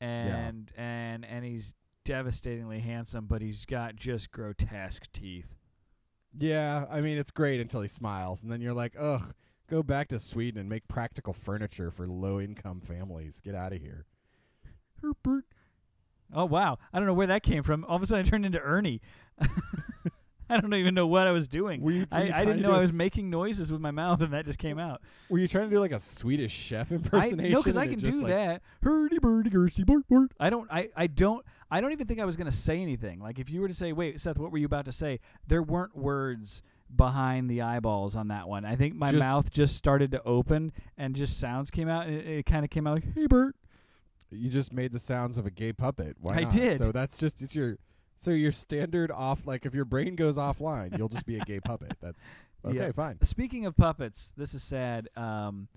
[0.00, 5.56] and and and he's devastatingly handsome, but he's got just grotesque teeth.
[6.38, 9.34] yeah, I mean, it's great until he smiles, and then you're like, ugh,
[9.68, 13.40] go back to Sweden and make practical furniture for low income families.
[13.42, 14.06] Get out of here.
[15.02, 15.44] Herbert.
[16.32, 16.78] Oh wow!
[16.92, 17.84] I don't know where that came from.
[17.84, 19.00] All of a sudden, I turned into Ernie.
[20.50, 21.80] I don't even know what I was doing.
[21.82, 23.90] Were you, were I, you I didn't know I was s- making noises with my
[23.90, 25.02] mouth, and that just came out.
[25.28, 27.52] Were you trying to do like a Swedish chef I impersonation?
[27.52, 28.62] no, because I can do like- that.
[28.82, 30.32] Hurdy burdy girsty bort bort.
[30.40, 30.70] I don't.
[30.70, 31.44] I I don't.
[31.70, 33.20] I don't even think I was gonna say anything.
[33.20, 35.62] Like if you were to say, "Wait, Seth, what were you about to say?" There
[35.62, 36.62] weren't words
[36.94, 38.64] behind the eyeballs on that one.
[38.64, 42.16] I think my Just- mouth just started to open, and just sounds came out, and
[42.16, 43.54] it, it kind of came out like, "Hey, Bert."
[44.30, 46.16] You just made the sounds of a gay puppet.
[46.20, 46.52] Why I not?
[46.52, 46.78] did.
[46.78, 47.78] So that's just it's your
[48.20, 51.60] so your standard off like if your brain goes offline, you'll just be a gay
[51.60, 51.92] puppet.
[52.00, 52.18] That's
[52.64, 52.92] okay, Yeah.
[52.92, 53.18] fine.
[53.22, 55.08] Speaking of puppets, this is sad.
[55.16, 55.68] Um,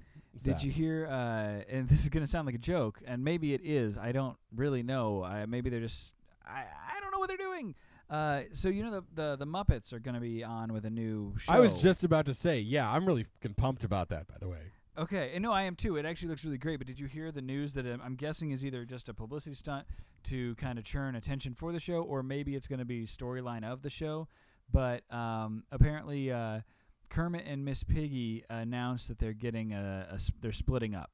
[0.43, 0.63] Did that?
[0.63, 1.07] you hear?
[1.07, 3.97] Uh, and this is gonna sound like a joke, and maybe it is.
[3.97, 5.23] I don't really know.
[5.23, 6.15] I, maybe they're just.
[6.45, 6.63] I,
[6.95, 7.75] I don't know what they're doing.
[8.09, 11.33] Uh, so you know the, the the Muppets are gonna be on with a new
[11.37, 11.53] show.
[11.53, 14.27] I was just about to say, yeah, I'm really fucking pumped about that.
[14.27, 15.31] By the way, okay.
[15.33, 15.97] And no, I am too.
[15.97, 16.77] It actually looks really great.
[16.77, 19.55] But did you hear the news that um, I'm guessing is either just a publicity
[19.55, 19.85] stunt
[20.25, 23.81] to kind of churn attention for the show, or maybe it's gonna be storyline of
[23.81, 24.27] the show.
[24.71, 26.61] But um, apparently, uh,
[27.09, 31.11] Kermit and Miss Piggy announced that they're getting a, a s- they're splitting up.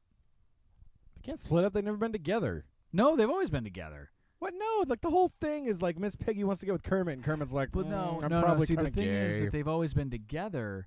[1.15, 1.73] they can't split up.
[1.73, 2.65] They've never been together.
[2.93, 4.11] No, they've always been together.
[4.39, 4.53] What?
[4.55, 7.23] No, like the whole thing is like Miss Piggy wants to go with Kermit, and
[7.23, 8.47] Kermit's like, But no, "Mm, I'm no, no.
[8.67, 10.85] See, the thing is that they've always been together,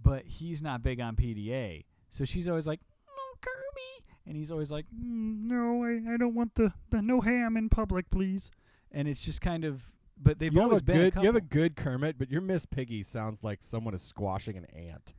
[0.00, 1.84] but he's not big on PDA.
[2.12, 6.34] So she's always like, "No, Kermie," and he's always like, mm, "No, I, I don't
[6.34, 8.50] want the, the no ham in public, please."
[8.90, 9.90] And it's just kind of,
[10.22, 13.02] but they've you always been good, you have a good Kermit, but your Miss Piggy
[13.02, 15.14] sounds like someone is squashing an ant.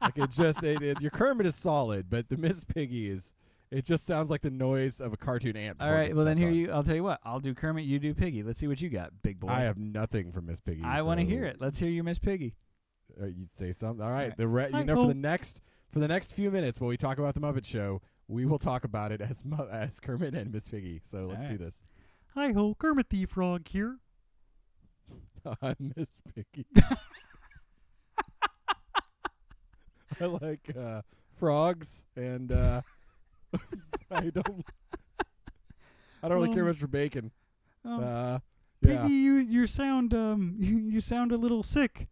[0.00, 3.32] like it just, it, it- your Kermit is solid, but the Miss Piggy is,
[3.72, 5.78] it just sounds like the noise of a cartoon ant.
[5.80, 6.54] All right, well then here on.
[6.54, 6.70] you.
[6.70, 7.18] I'll tell you what.
[7.24, 7.84] I'll do Kermit.
[7.86, 8.44] You do Piggy.
[8.44, 9.48] Let's see what you got, big boy.
[9.48, 10.82] I have nothing for Miss Piggy.
[10.84, 11.56] I want to hear it.
[11.60, 12.54] Let's hear you, Miss Piggy.
[13.20, 14.04] Uh, you'd say something.
[14.04, 14.36] All right, right.
[14.36, 15.60] the re- you know for the next
[15.94, 18.82] for the next few minutes while we talk about the Muppet Show, we will talk
[18.82, 21.00] about it as Mu- as Kermit and Miss Piggy.
[21.08, 21.58] So let's All do right.
[21.60, 21.74] this.
[22.34, 23.98] Hi ho, Kermit the Frog here.
[25.62, 26.66] I'm Miss Piggy.
[30.20, 31.02] I like uh,
[31.38, 32.80] frogs, and uh,
[34.10, 34.66] I don't.
[36.22, 37.30] I don't really care Um, much for bacon.
[37.84, 38.38] Um, Uh,
[38.82, 42.08] Piggy, you you sound um you, you sound a little sick.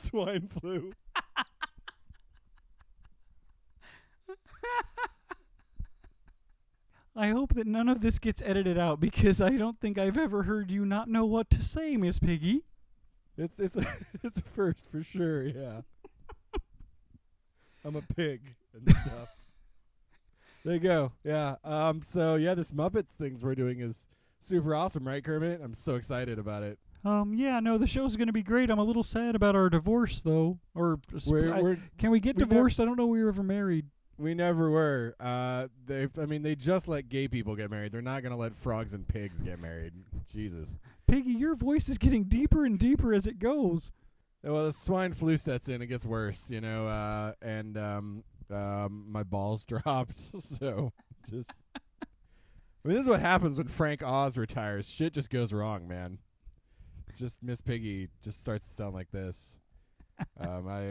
[0.00, 0.92] Swine flu.
[7.16, 10.44] I hope that none of this gets edited out because I don't think I've ever
[10.44, 12.62] heard you not know what to say, Miss Piggy.
[13.36, 13.86] It's it's a
[14.22, 15.44] it's a first for sure.
[15.44, 15.82] Yeah.
[17.84, 18.40] I'm a pig
[18.74, 19.28] and stuff.
[20.64, 21.12] there you go.
[21.24, 21.56] Yeah.
[21.64, 22.02] Um.
[22.06, 24.06] So yeah, this Muppets things we're doing is
[24.40, 25.60] super awesome, right, Kermit?
[25.62, 26.78] I'm so excited about it.
[27.04, 28.68] Um, yeah, no, the show's gonna be great.
[28.70, 30.58] I'm a little sad about our divorce, though.
[30.74, 32.78] Or We're, I- we're can we get we nev- divorced?
[32.80, 33.86] I don't know we were ever married.
[34.18, 35.14] we never were.
[35.18, 35.68] Uh.
[35.86, 36.08] They.
[36.20, 37.92] I mean, they just let gay people get married.
[37.92, 39.92] They're not gonna let frogs and pigs get married.
[40.30, 40.76] Jesus.
[41.06, 43.90] Piggy, your voice is getting deeper and deeper as it goes.
[44.44, 45.80] Well, the swine flu sets in.
[45.82, 46.86] It gets worse, you know.
[46.86, 47.32] Uh.
[47.40, 48.24] And um.
[48.50, 49.06] Um.
[49.08, 50.20] My balls dropped.
[50.58, 50.92] so
[51.30, 51.48] just.
[52.84, 54.86] I mean, this is what happens when Frank Oz retires.
[54.88, 56.18] Shit just goes wrong, man.
[57.20, 59.36] Just Miss Piggy just starts to sound like this.
[60.40, 60.86] um, I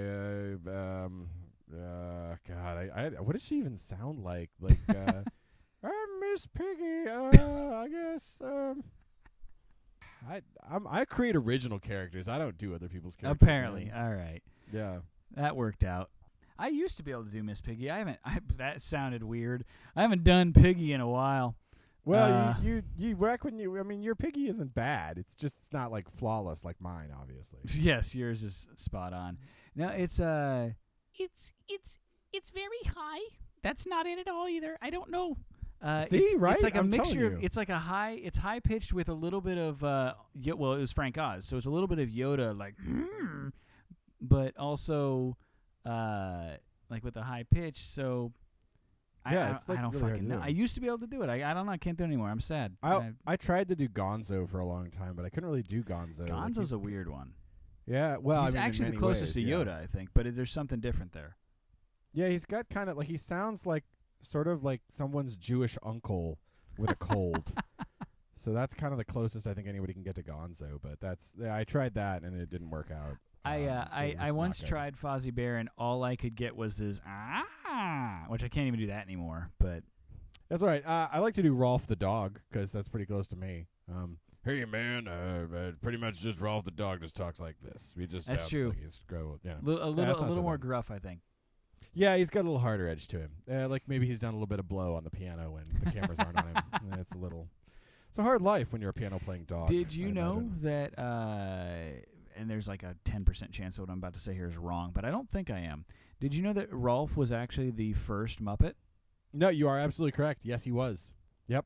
[0.69, 1.27] uh, um,
[1.73, 4.51] uh, God, I, I, what does she even sound like?
[4.61, 5.23] Like, uh,
[5.83, 7.09] I'm Miss Piggy.
[7.09, 8.21] Uh, I guess.
[8.43, 8.83] Um,
[10.29, 12.27] I I'm, I create original characters.
[12.27, 13.41] I don't do other people's characters.
[13.41, 13.99] Apparently, man.
[13.99, 14.97] all right, yeah.
[15.35, 16.11] that worked out.
[16.59, 17.89] I used to be able to do Miss Piggy.
[17.89, 18.19] I haven't.
[18.23, 19.65] I, that sounded weird.
[19.95, 21.55] I haven't done Piggy in a while.
[22.05, 25.17] Well, Uh, you, you you back when you I mean your piggy isn't bad.
[25.17, 27.59] It's just it's not like flawless like mine, obviously.
[27.81, 29.37] yes, yours is spot on.
[29.75, 30.71] No, it's uh,
[31.17, 31.99] it's it's
[32.33, 33.35] it's very high.
[33.61, 34.77] That's not it at all either.
[34.81, 35.37] I don't know.
[35.81, 36.55] Uh, See, it's, right?
[36.55, 37.33] It's like a I'm telling mixture of.
[37.33, 37.39] you.
[37.41, 38.11] It's like a high.
[38.21, 39.83] It's high pitched with a little bit of.
[39.83, 42.75] Uh, Yo- well, it was Frank Oz, so it's a little bit of Yoda, like,
[42.83, 43.49] "Hmm,"
[44.19, 45.37] but also,
[45.85, 46.55] uh,
[46.89, 47.85] like with the high pitch.
[47.85, 48.33] So,
[49.25, 50.37] I, Yeah, I, don't- like, I don't really fucking know.
[50.37, 50.43] do.
[50.43, 51.29] I used to be able to do it.
[51.29, 51.71] I, I don't know.
[51.71, 52.29] I can't do it anymore.
[52.29, 52.75] I'm sad.
[52.81, 55.63] I I- I tried to do Gonzo for a long time, but I couldn't really
[55.63, 56.27] do Gonzo.
[56.27, 57.33] Gonzo's he's- a weird one.
[57.85, 59.55] Yeah, well, he's I mean, actually the closest ways, to yeah.
[59.55, 61.37] Yoda, I think, but it, there's something different there.
[62.13, 63.83] Yeah, he's got kind of like he sounds like
[64.21, 66.37] sort of like someone's Jewish uncle
[66.77, 67.51] with a cold.
[68.37, 70.79] so that's kind of the closest I think anybody can get to Gonzo.
[70.81, 73.17] But that's I tried that and it didn't work out.
[73.45, 76.77] I uh, Um, I, I once tried Fozzie Bear and all I could get was
[76.77, 79.49] this ah, which I can't even do that anymore.
[79.59, 79.83] But
[80.49, 80.85] That's all right.
[80.85, 83.67] Uh, I like to do Rowlf the dog because that's pretty close to me.
[83.89, 87.93] Um, hey man, uh, uh, pretty much just Rowlf the dog just talks like this.
[87.95, 88.69] We just That's true.
[88.69, 89.53] Like he's grow, yeah.
[89.61, 90.61] li- a little that's a little so more bad.
[90.67, 91.21] gruff, I think.
[91.93, 93.31] Yeah, he's got a little harder edge to him.
[93.51, 95.91] Uh, like maybe he's done a little bit of blow on the piano when the
[95.91, 96.63] cameras aren't on him.
[96.93, 97.47] Uh, It's a little.
[98.09, 99.67] It's a hard life when you're a piano playing dog.
[99.67, 100.59] Did you I know imagine.
[100.63, 100.93] that?
[102.39, 104.91] And there's like a 10% chance that what I'm about to say here is wrong,
[104.93, 105.83] but I don't think I am.
[106.21, 108.73] Did you know that Rowlf was actually the first Muppet?
[109.33, 110.41] No, you are absolutely correct.
[110.43, 111.11] Yes, he was.
[111.47, 111.65] Yep.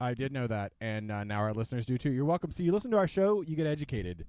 [0.00, 2.10] I did know that, and uh, now our listeners do too.
[2.10, 2.52] You're welcome.
[2.52, 4.26] So you listen to our show, you get educated.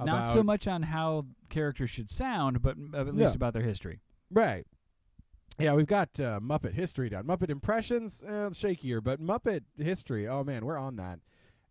[0.00, 3.36] Not so much on how characters should sound, but m- at least Yeah.
[3.36, 4.00] about their history.
[4.30, 4.66] Right.
[5.58, 7.24] Yeah, we've got uh, Muppet history down.
[7.24, 10.26] Muppet impressions, eh, shakier, but Muppet history.
[10.26, 11.20] Oh man, we're on that.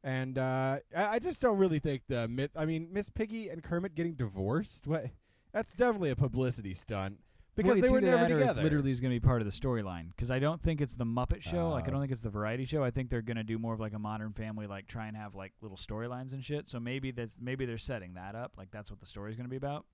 [0.03, 2.51] And uh, I, I just don't really think the myth.
[2.55, 4.87] I mean, Miss Piggy and Kermit getting divorced.
[4.87, 5.05] What?
[5.53, 7.17] That's definitely a publicity stunt
[7.55, 8.63] because well, they were never together.
[8.63, 10.09] literally is going to be part of the storyline.
[10.09, 11.69] Because I don't think it's the Muppet Show.
[11.69, 12.83] like I Uh, don't think it's the variety show.
[12.83, 15.15] I think they're going to do more of like a Modern Family, like try and
[15.17, 16.67] have like little storylines and shit.
[16.67, 18.53] So maybe that's maybe they're setting that up.
[18.57, 19.85] Like that's what the story's going to be about.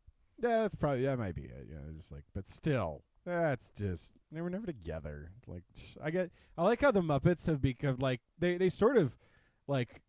[0.41, 1.67] Yeah, that's probably that might be it.
[1.69, 5.31] Yeah, just like, but still, that's just they were never together.
[5.39, 5.63] It's like
[6.01, 6.29] I get.
[6.57, 9.17] I like how the Muppets have become like they they sort of
[9.67, 10.01] like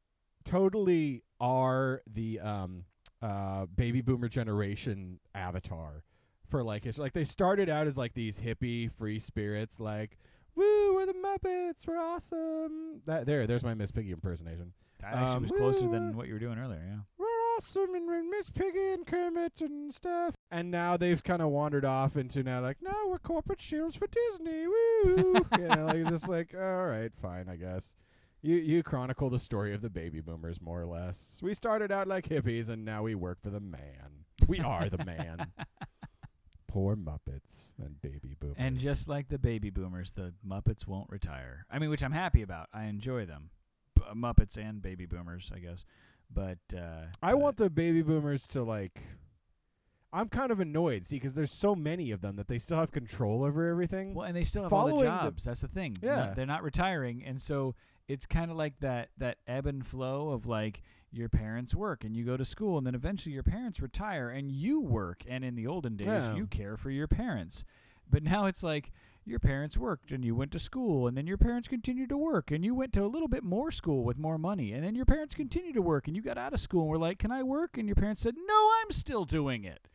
[0.44, 2.84] totally are the um
[3.22, 6.02] uh baby boomer generation avatar
[6.48, 10.16] for like it's like they started out as like these hippie free spirits like
[10.54, 15.36] woo we're the Muppets we're awesome that there there's my Miss Piggy impersonation That actually
[15.36, 16.82] Um, was closer well, than what you were doing earlier.
[16.84, 17.00] Yeah.
[17.18, 20.34] we're awesome and we're Miss Piggy and Kermit and stuff.
[20.50, 24.06] And now they've kind of wandered off into now like, no, we're corporate shields for
[24.06, 24.66] Disney.
[24.66, 25.34] Woo!
[25.58, 27.94] you know, like just like, all right, fine, I guess.
[28.48, 31.38] You you chronicle the story of the baby boomers more or less.
[31.42, 34.24] We started out like hippies and now we work for the man.
[34.46, 35.48] We are the man.
[36.66, 38.56] Poor Muppets and baby boomers.
[38.58, 41.66] And just like the baby boomers, the Muppets won't retire.
[41.70, 42.68] I mean, which I'm happy about.
[42.72, 43.50] I enjoy them,
[43.94, 45.84] B- uh, Muppets and baby boomers, I guess.
[46.32, 49.02] But uh, I but- want the baby boomers to like.
[50.10, 52.92] I'm kind of annoyed, see, because there's so many of them that they still have
[52.92, 54.14] control over everything.
[54.14, 55.44] Well, and they still have all Following the the- jobs.
[55.44, 55.98] That's the thing.
[56.02, 56.32] Yeah.
[56.34, 57.74] they're not retiring, and so
[58.08, 62.16] it's kind of like that that ebb and flow of like your parents work and
[62.16, 65.22] you go to school, and then eventually your parents retire and you work.
[65.28, 66.34] And in the olden days, Yeah.
[66.34, 67.64] you care for your parents,
[68.10, 68.90] but now it's like
[69.24, 72.50] your parents worked and you went to school, and then your parents continued to work,
[72.50, 75.04] and you went to a little bit more school with more money, and then your
[75.04, 77.42] parents continued to work, and you got out of school and were like, "Can I
[77.42, 79.86] work?" And your parents said, "No, I'm still doing it."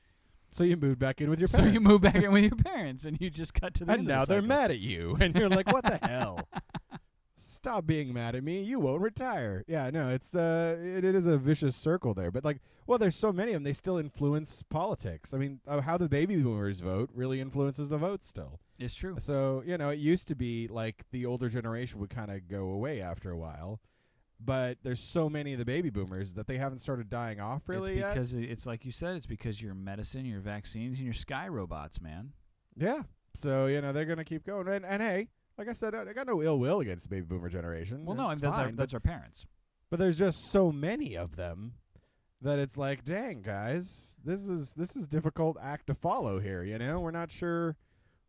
[0.51, 1.73] So you moved back in with your So parents.
[1.73, 4.11] you move back in with your parents, and you just got to the and end
[4.11, 6.47] of the now they're mad at you, and you're like, "What the hell?
[7.63, 8.61] Stop being mad at me.
[8.61, 12.29] You won't retire." Yeah, no, it's uh, it, it is a vicious circle there.
[12.29, 13.63] But like, well, there's so many of them.
[13.63, 15.33] They still influence politics.
[15.33, 18.59] I mean, uh, how the baby boomers vote really influences the vote still.
[18.79, 19.15] It's true.
[19.21, 22.65] So you know, it used to be like the older generation would kind of go
[22.67, 23.79] away after a while.
[24.45, 27.99] But there's so many of the baby boomers that they haven't started dying off really
[27.99, 29.15] it's because it- it's like you said.
[29.15, 32.33] It's because your medicine, your vaccines, and your sky robots, man.
[32.75, 33.03] Yeah.
[33.35, 36.13] So you know they're gonna keep going, and, and hey, like I said, I I
[36.13, 38.05] got no ill will against the baby boomer generation.
[38.05, 39.45] Well, no, and that's our fine, that's our parents.
[39.89, 41.73] but, but there's just so many of them
[42.41, 46.63] that it's like, dang guys, this is this is difficult act to follow here.
[46.63, 47.77] You know, we're not sure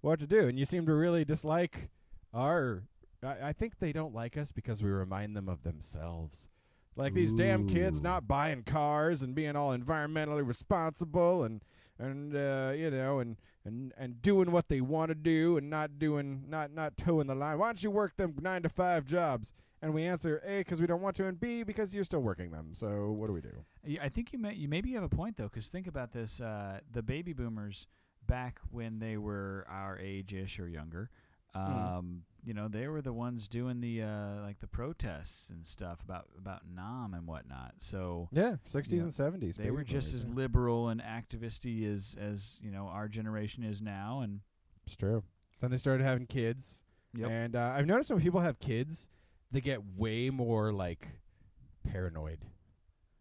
[0.00, 1.90] what to do, and you seem to really dislike
[2.32, 2.84] our.
[3.22, 6.48] I, I think they don't like us because we remind them of themselves.
[6.96, 8.02] Like these damn kids Ooh.
[8.02, 11.60] not buying cars and being all environmentally responsible and
[11.98, 15.98] and uh, you know, and and and doing what they want to do and not
[15.98, 17.58] doing not not towing the line.
[17.58, 19.52] Why don't you work them nine to five jobs?
[19.82, 22.52] And we answer A because we don't want to, and B because you're still working
[22.52, 22.70] them.
[22.72, 23.98] So what do we do?
[24.00, 26.40] I think you may you maybe you have a point though, because think about this:
[26.40, 27.86] uh, the baby boomers
[28.26, 31.10] back when they were our age-ish or younger,
[31.54, 36.00] um, you know, they were the ones doing the uh, like the protests and stuff
[36.04, 37.74] about about Nam and whatnot.
[37.78, 39.56] So Yeah, sixties and seventies.
[39.56, 44.20] they were just as liberal and activisty as as you know our generation is now.
[44.20, 44.40] And
[44.86, 45.22] It's true.
[45.60, 46.82] Then they started having kids,
[47.14, 49.08] yep, and uh, I've noticed when people have kids,
[49.50, 51.08] they get way more like
[51.88, 52.40] paranoid.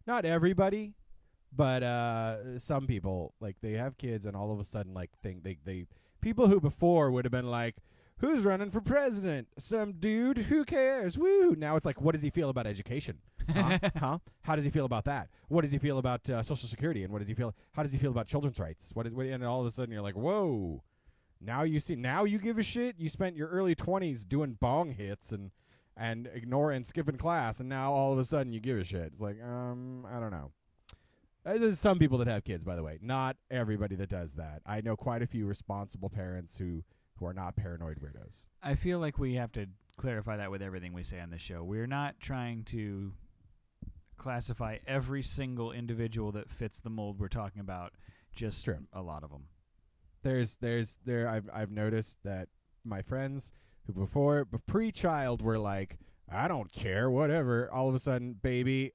[0.05, 0.95] Not everybody,
[1.55, 5.43] but uh, some people like they have kids, and all of a sudden, like think
[5.43, 5.85] they they
[6.19, 7.75] people who before would have been like.
[8.19, 9.47] Who's running for president?
[9.57, 10.37] Some dude.
[10.37, 11.17] Who cares?
[11.17, 11.55] Woo!
[11.57, 13.17] Now it's like, what does he feel about education?
[13.53, 13.79] Huh?
[13.97, 14.17] huh?
[14.43, 15.29] How does he feel about that?
[15.49, 17.03] What does he feel about uh, Social Security?
[17.03, 17.53] And what does he feel?
[17.73, 18.91] How does he feel about children's rights?
[18.93, 19.13] What is?
[19.13, 20.83] What, and all of a sudden, you're like, whoa!
[21.41, 21.95] Now you see.
[21.95, 22.95] Now you give a shit.
[22.97, 25.51] You spent your early twenties doing bong hits and
[25.97, 29.11] and ignoring skipping class, and now all of a sudden you give a shit.
[29.13, 30.51] It's like, um, I don't know.
[31.45, 32.97] Uh, There's some people that have kids, by the way.
[33.01, 34.61] Not everybody that does that.
[34.65, 36.83] I know quite a few responsible parents who
[37.23, 38.47] who are not paranoid weirdos.
[38.61, 39.67] I feel like we have to
[39.97, 41.63] clarify that with everything we say on the show.
[41.63, 43.13] We're not trying to
[44.17, 47.93] classify every single individual that fits the mold we're talking about.
[48.35, 48.79] Just True.
[48.91, 49.45] a lot of them.
[50.23, 52.49] there's there's there I've I've noticed that
[52.83, 53.51] my friends
[53.85, 55.97] who before but pre-child were like
[56.31, 58.93] I don't care whatever all of a sudden baby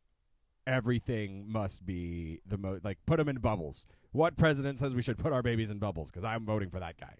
[0.66, 5.18] everything must be the most like put them in bubbles what president says we should
[5.18, 7.14] put our babies in bubbles because I'm voting for that guy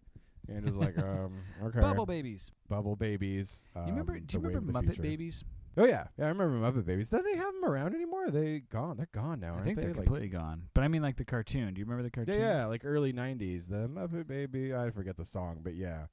[0.48, 1.32] and it's like um
[1.64, 2.50] okay Bubble babies.
[2.68, 4.14] bubble babies you remember?
[4.14, 5.02] um, Do you the wave remember of the Muppet future.
[5.02, 5.44] Babies?
[5.76, 8.60] oh yeah yeah I remember Muppet babies Don't they have them around anymore are they
[8.60, 9.82] gone they're gone now I aren't think they?
[9.82, 10.62] they're Like- completely gone.
[10.74, 11.74] But I mean, like the cartoon.
[11.74, 12.40] Do you remember the Yeah, cartoon?
[12.42, 14.74] yeah, like early '90s, the Muppet Baby.
[14.74, 16.06] I forget the song, but yeah.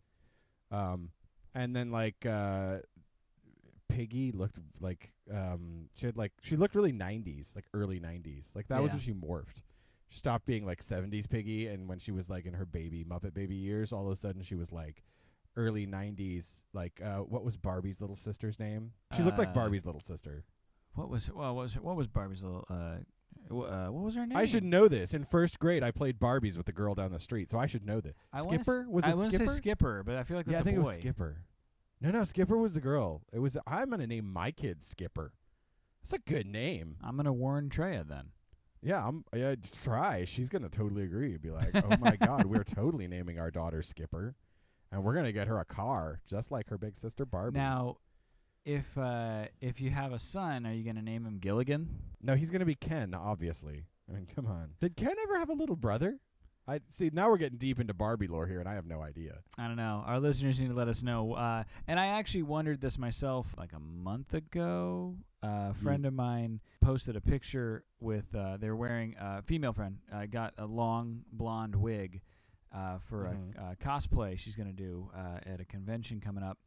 [0.72, 1.10] Um,
[1.54, 2.78] and then like uh,
[3.88, 8.56] Piggy looked like um, she had like she looked really '90s, like early '90s.
[8.56, 8.96] Like that was Yeah.
[8.96, 9.62] when she morphed.
[10.16, 13.56] Stopped being like '70s Piggy, and when she was like in her baby Muppet Baby
[13.56, 15.04] years, all of a sudden she was like
[15.58, 16.62] early '90s.
[16.74, 18.92] Like uh, what was Barbie's little sister's name?
[19.16, 20.46] She looked like Uh, Barbie's little sister.
[20.94, 21.30] What was?
[21.30, 21.74] Well, what was?
[21.76, 22.66] What was Barbie's little?
[22.70, 22.98] Uh,
[23.54, 24.38] wh- uh, what was her name?
[24.38, 25.14] I should know this.
[25.14, 27.86] In first grade, I played Barbies with the girl down the street, so I should
[27.86, 28.16] know this.
[28.32, 29.48] I wanna s- Skipper was I it wanna Skipper?
[29.52, 30.90] say Skipper, but I feel like that's yeah, I think a it boy.
[30.92, 31.42] was Skipper.
[32.00, 33.24] No, no, Skipper was the girl.
[33.34, 33.58] It was.
[33.68, 35.34] I'm gonna name my kid Skipper.
[36.02, 36.96] That's a good name.
[37.04, 38.30] I'm gonna warn Treya then.
[38.86, 39.26] Yeah, I'm.
[39.36, 40.26] Yeah, try.
[40.26, 41.38] She's gonna totally agree.
[41.38, 44.36] Be like, oh my god, we're totally naming our daughter Skipper,
[44.92, 47.58] and we're gonna get her a car just like her big sister Barbie.
[47.58, 47.98] Now,
[48.64, 51.88] if uh, if you have a son, are you gonna name him Gilligan?
[52.22, 53.86] no, he's gonna be Ken, obviously.
[54.08, 54.70] I mean, come on.
[54.80, 56.20] Did Ken ever have a little brother?
[56.68, 57.12] I see.
[57.14, 59.40] Now we're getting deep into Barbie lore here, and I have no idea.
[59.58, 60.04] I don't know.
[60.06, 61.34] Our listeners need to let us know.
[61.34, 65.16] Uh, and I actually wondered this myself like a month ago.
[65.44, 69.98] Uh, a friend of mine posted a picture with uh, they're wearing a female friend
[70.12, 72.22] uh, got a long blonde wig
[72.74, 73.56] uh, for Mhm.
[73.58, 76.58] a uh, cosplay she's gonna do uh, at a convention coming up.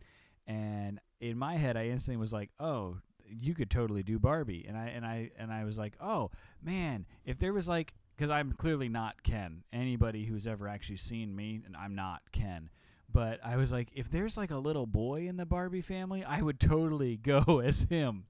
[0.46, 4.76] And in my head, I instantly was like, "Oh, you could totally do Barbie." And
[4.78, 6.30] I and I and I was like, "Oh
[6.62, 9.62] man, if there was like." Because I'm clearly not Ken.
[9.72, 12.68] Anybody who's ever actually seen me, and I'm not Ken.
[13.12, 16.42] But I was like, if there's like a little boy in the Barbie family, I
[16.42, 18.24] would totally go as him.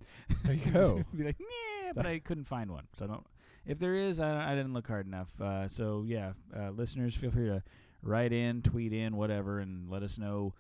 [0.45, 1.05] There you go.
[1.17, 2.87] Be like, yeah, but I couldn't find one.
[2.93, 3.27] So I don't.
[3.67, 5.41] If there is, I, I didn't look hard enough.
[5.41, 7.63] Uh, so yeah, uh, listeners, feel free to
[8.03, 10.53] write in, tweet in, whatever, and let us know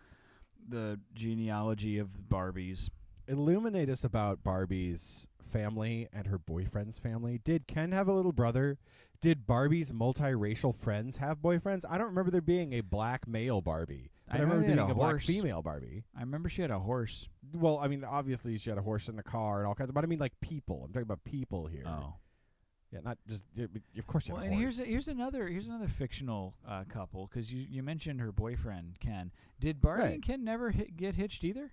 [0.66, 2.88] the genealogy of Barbies.
[3.26, 7.40] illuminate us about Barbie's family and her boyfriend's family.
[7.42, 8.78] Did Ken have a little brother?
[9.20, 11.84] Did Barbie's multiracial friends have boyfriends?
[11.88, 14.10] I don't remember there being a black male Barbie.
[14.28, 16.04] But I, I remember there being a a black female Barbie.
[16.16, 17.28] I remember she had a horse.
[17.52, 19.94] Well, I mean, obviously she had a horse in the car and all kinds of,
[19.94, 20.82] but I mean like people.
[20.84, 21.82] I'm talking about people here.
[21.86, 22.14] Oh,
[22.92, 24.88] Yeah, not just, of course you well, and a here's horse.
[24.88, 29.32] here's another here's another fictional uh, couple because you you mentioned her boyfriend Ken.
[29.58, 30.14] Did Barbie Right.
[30.14, 31.72] and Ken never hit, get hitched either?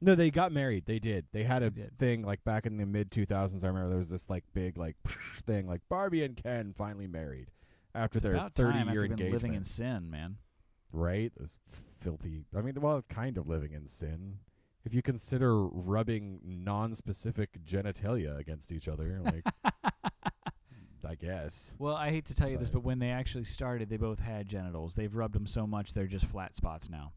[0.00, 0.84] No, they got married.
[0.86, 1.26] They did.
[1.32, 1.98] They had a They did.
[1.98, 3.64] thing like back in the mid 2000s.
[3.64, 4.96] I remember there was this like big like
[5.46, 7.50] thing like Barbie and Ken finally married
[7.94, 9.32] after their about 30 time year after been engagement.
[9.32, 10.36] living in sin, man.
[10.92, 11.32] right?
[11.38, 11.56] Those
[11.98, 12.44] filthy.
[12.54, 14.38] I mean, well, kind of living in sin.
[14.84, 19.44] If you consider rubbing non-specific genitalia against each other, like
[21.08, 21.72] I guess.
[21.78, 24.20] Well, I hate to tell you this, But- but when they actually started, they both
[24.20, 24.94] had genitals.
[24.94, 27.12] They've rubbed them so much they're just flat spots now.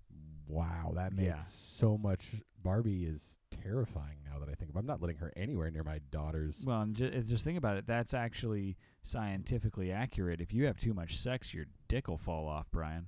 [0.47, 1.41] Wow, that makes Yeah.
[1.41, 2.35] so much.
[2.63, 4.75] Barbie is terrifying now that I think of.
[4.77, 6.57] I'm not letting her anywhere near my daughters.
[6.63, 7.87] Well, and ju- just think about it.
[7.87, 10.41] That's actually scientifically accurate.
[10.41, 13.07] If you have too much sex, your dick will fall off, Brian.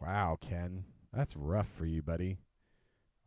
[0.00, 2.38] Wow, Ken, that's rough for you, buddy.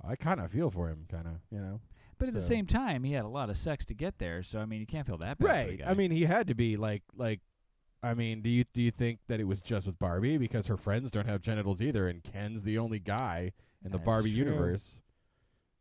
[0.08, 1.82] I kind of feel for him, kind of, you know.
[2.18, 4.44] But at the same time, he had a lot of sex to get there.
[4.44, 5.46] So I mean, you can't feel that bad.
[5.46, 5.80] Right.
[5.80, 5.86] guy.
[5.90, 7.40] I mean, he had to be like like.
[8.02, 10.78] I mean, do you do you think that it was just with Barbie because her
[10.78, 13.52] friends don't have genitals either, and Ken's the only guy
[13.84, 14.40] in the That's Barbie true.
[14.40, 15.00] universe?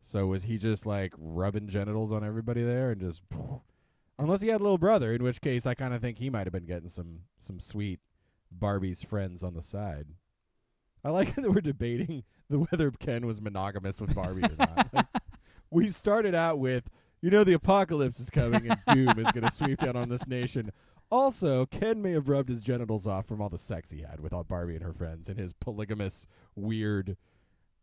[0.08, 3.20] So was he just like rubbing genitals on everybody there and just?
[4.18, 6.46] Unless he had a little brother, in which case I kind of think he might
[6.46, 8.00] have been getting some some sweet
[8.50, 10.06] Barbie's friends on the side.
[11.04, 14.88] I like that we're debating the whether Ken was monogamous with Barbie or not.
[14.94, 15.06] Like,
[15.70, 16.88] we started out with,
[17.20, 20.26] you know, the apocalypse is coming and doom is going to sweep down on this
[20.26, 20.72] nation.
[21.10, 24.32] Also, Ken may have rubbed his genitals off from all the sex he had with
[24.32, 27.18] all Barbie and her friends and his polygamous, weird.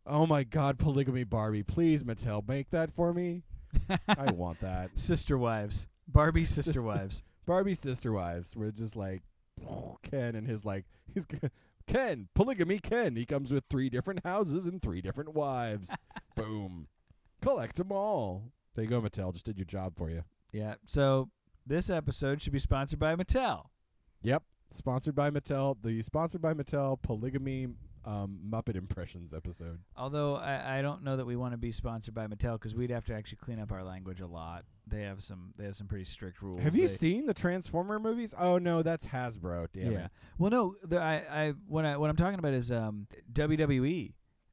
[0.06, 1.62] Oh my God, polygamy Barbie!
[1.62, 3.42] Please, Mattel, make that for me.
[4.08, 4.90] I want that.
[4.98, 7.22] sister wives, Barbie sister Sister- wives.
[7.44, 9.22] Barbie sister wives were just like
[10.02, 11.26] Ken and his like he's
[11.86, 13.16] Ken polygamy Ken.
[13.16, 15.90] He comes with three different houses and three different wives.
[16.36, 16.88] Boom,
[17.42, 18.50] collect them all.
[18.74, 19.32] There you go, Mattel.
[19.32, 20.24] Just did your job for you.
[20.52, 20.74] Yeah.
[20.86, 21.30] So
[21.66, 23.66] this episode should be sponsored by Mattel.
[24.22, 24.42] Yep,
[24.74, 25.76] sponsored by Mattel.
[25.82, 27.68] The sponsored by Mattel polygamy
[28.06, 29.80] um, Muppet impressions episode.
[29.96, 32.90] Although I, I don't know that we want to be sponsored by Mattel because we'd
[32.90, 34.64] have to actually clean up our language a lot.
[34.86, 36.62] They have some they have some pretty strict rules.
[36.62, 38.32] Have you They- seen the Transformer movies?
[38.38, 39.66] Oh no, that's Hasbro.
[39.74, 40.04] Damn yeah.
[40.06, 40.10] it.
[40.38, 40.76] Well, no.
[40.84, 44.12] The, I I what I what I'm talking about is um WWE.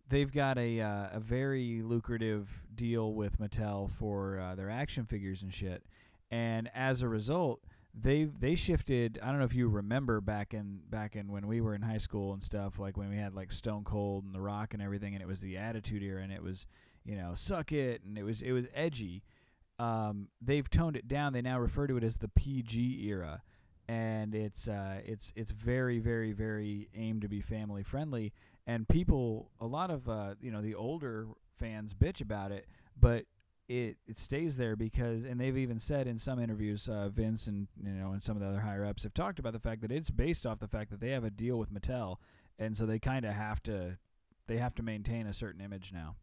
[0.10, 5.42] They've got a uh, a very lucrative deal with Mattel for uh, their action figures
[5.42, 5.84] and shit,
[6.30, 7.62] and as a result,
[7.94, 9.20] they they shifted.
[9.22, 11.98] I don't know if you remember back in back in when we were in high
[11.98, 15.14] school and stuff, like when we had like Stone Cold and The Rock and everything,
[15.14, 16.66] and it was the Attitude Era, and it was
[17.06, 19.24] you know suck it, and it was it was edgy.
[19.80, 21.34] Um, they've toned it down.
[21.34, 23.42] They now refer to it as the PG era
[23.88, 28.32] and it's uh, it's it's very very very aimed to be family friendly
[28.66, 31.28] and people a lot of uh, you know the older
[31.58, 32.66] fans bitch about it
[33.00, 33.26] but
[33.70, 37.68] it it stays there because and they've even said in some interviews uh, Vince and
[37.82, 39.92] you know and some of the other higher ups have talked about the fact that
[39.92, 42.18] it's based off the fact that they have a deal with Mattel
[42.60, 43.98] and so they kind of have to
[44.48, 46.16] they have to maintain a certain image now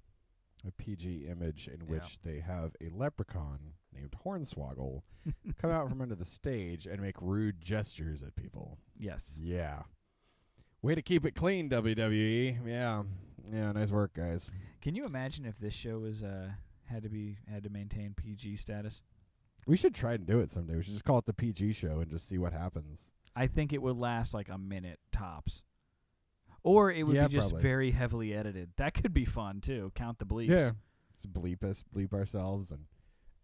[0.68, 1.86] a PG image in Yeah.
[1.94, 5.00] which they have a leprechaun named Hornswoggle
[5.60, 8.76] come out from under the stage and make rude gestures at people.
[8.98, 9.84] yes Yeah.
[10.82, 12.58] Way to keep it clean, WWE.
[12.66, 13.02] Yeah.
[13.52, 14.46] Yeah, nice work, guys.
[14.82, 16.50] can you imagine if this show was uh
[16.90, 19.02] had to be had to maintain PG status
[19.66, 20.76] We should try and do it someday.
[20.76, 22.98] We should just call it the PG show and just see what happens.
[23.36, 25.62] I think it would last like a minute tops.
[26.62, 27.62] Or it would Yeah, be just probably.
[27.62, 28.70] very heavily edited.
[28.76, 29.92] That could be fun too.
[29.94, 30.48] Count the bleeps.
[30.48, 30.70] Yeah.
[31.12, 32.84] Let's bleep us, bleep ourselves, and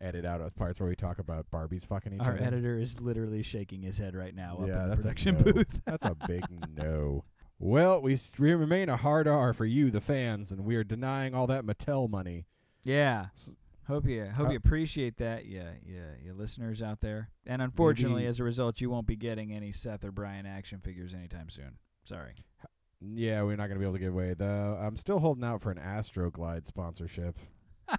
[0.01, 2.43] edit out parts where we talk about Barbies fucking each Our other.
[2.43, 5.53] editor is literally shaking his head right now up Yeah, in the production no.
[5.53, 5.81] booth.
[5.87, 6.45] That's a big
[6.77, 7.25] no.
[7.59, 10.85] Well, we, s- we remain a hard R for you, the fans, and we are
[10.85, 12.45] denying all that Mattel money.
[12.87, 13.27] Yeah.
[13.87, 17.31] Hope you hope Uh, you appreciate that, yeah, yeah, you listeners out there.
[17.47, 20.81] And unfortunately, Maybe- as a result, you won't be getting any Seth or Brian action
[20.81, 21.79] figures anytime soon.
[22.05, 22.35] Sorry.
[23.01, 24.35] Yeah, we're not going to be able to give away.
[24.35, 27.37] The I'm still holding out for an Astroglide sponsorship.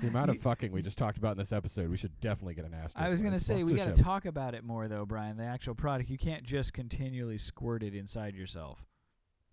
[0.00, 2.64] The amount of fucking we just talked about in this episode, we should definitely get
[2.64, 3.00] an Astro.
[3.00, 5.36] I was gonna say we got to talk about it more though, Brian.
[5.36, 6.10] The actual product.
[6.10, 8.84] You can't just continually squirt it inside yourself.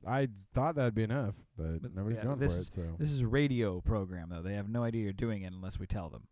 [0.07, 2.87] I thought that'd be enough, but, But nobody's yeah, going this- for it.
[2.91, 4.41] So, This is a radio program though.
[4.41, 6.23] They have no idea you're doing it unless we tell them.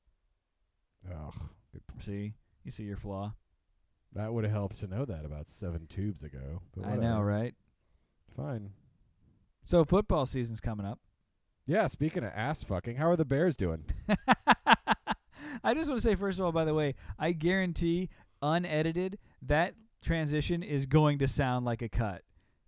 [1.73, 3.33] P- See, you see your flaw.
[4.13, 6.61] that would have helped to know that about seven tubes ago.
[6.75, 7.53] But I know, right?
[8.35, 8.71] Fine.
[9.63, 10.99] So football season's coming up.
[11.65, 11.87] Yeah.
[11.87, 13.83] Speaking of ass fucking, how are the Bears doing?
[15.63, 18.09] I just want to say, first of all, by the way, I guarantee,
[18.41, 22.21] unedited, that transition is going to sound like a cut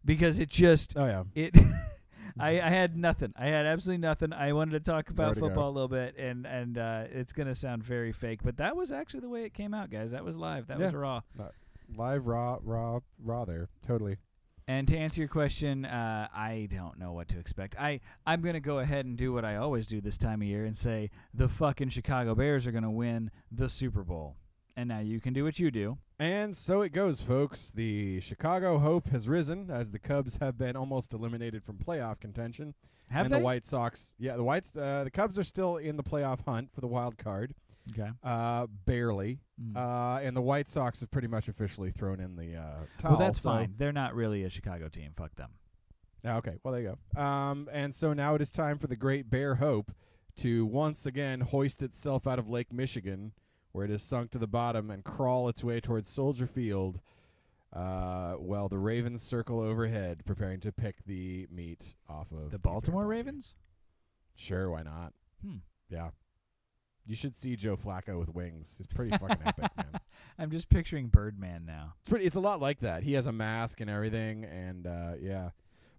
[0.05, 1.23] because it just Oh yeah.
[1.35, 1.55] it.
[2.39, 3.33] I, I had nothing.
[3.37, 4.31] I had absolutely nothing.
[4.31, 7.55] I wanted to talk about Nowhere football a little bit, and and uh, it's gonna
[7.55, 10.11] sound very fake, but that was actually the way it came out, guys.
[10.11, 10.67] That was live.
[10.67, 10.97] That was Yeah.
[10.97, 11.21] raw.
[11.97, 13.67] Live raw raw raw there.
[13.85, 14.17] Totally.
[14.67, 17.75] And to answer your question, uh, I don't know what to expect.
[17.79, 20.63] I I'm gonna go ahead and do what I always do this time of year
[20.63, 24.37] and say the fucking Chicago Bears are gonna win the Super Bowl.
[24.77, 25.97] And now you can do what you do.
[26.19, 27.71] And so it goes, folks.
[27.73, 32.73] The Chicago hope has risen as the Cubs have been almost eliminated from playoff contention.
[33.09, 33.37] Have and they?
[33.37, 36.69] the White Sox, yeah, the Whites, uh, the Cubs are still in the playoff hunt
[36.73, 37.55] for the wild card,
[37.91, 38.09] okay.
[38.23, 39.39] uh, barely.
[39.59, 39.75] Mm.
[39.75, 42.61] Uh, and the White Sox have pretty much officially thrown in the uh,
[42.99, 43.11] towel.
[43.11, 43.73] well, that's so- fine.
[43.77, 45.13] They're not really a Chicago team.
[45.15, 45.51] Fuck them.
[46.25, 47.21] Ah, okay, well there you go.
[47.21, 49.91] Um, and so now it is time for the Great Bear Hope
[50.37, 53.31] to once again hoist itself out of Lake Michigan,
[53.71, 56.99] where it has sunk to the bottom, and crawl its way towards Soldier Field.
[57.71, 63.03] Uh, while the Ravens circle overhead, preparing to pick the meat off of The Baltimore
[63.03, 63.17] Barbie.
[63.17, 63.55] Ravens?
[64.35, 65.13] Sure, why not?
[65.45, 65.57] Hmm.
[65.87, 66.09] Yeah.
[67.05, 68.75] You should see Joe Flacco with wings.
[68.79, 69.99] It's pretty fucking epic, man.
[70.37, 71.93] I'm just picturing Birdman now.
[71.99, 72.25] It's pretty.
[72.25, 73.03] It's a lot like that.
[73.03, 75.49] He has a mask and everything, and uh, yeah.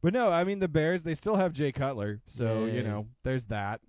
[0.02, 1.02] But no, I mean the Bears.
[1.02, 2.76] They still have Jay Cutler, so Yay.
[2.76, 3.80] you know there's that.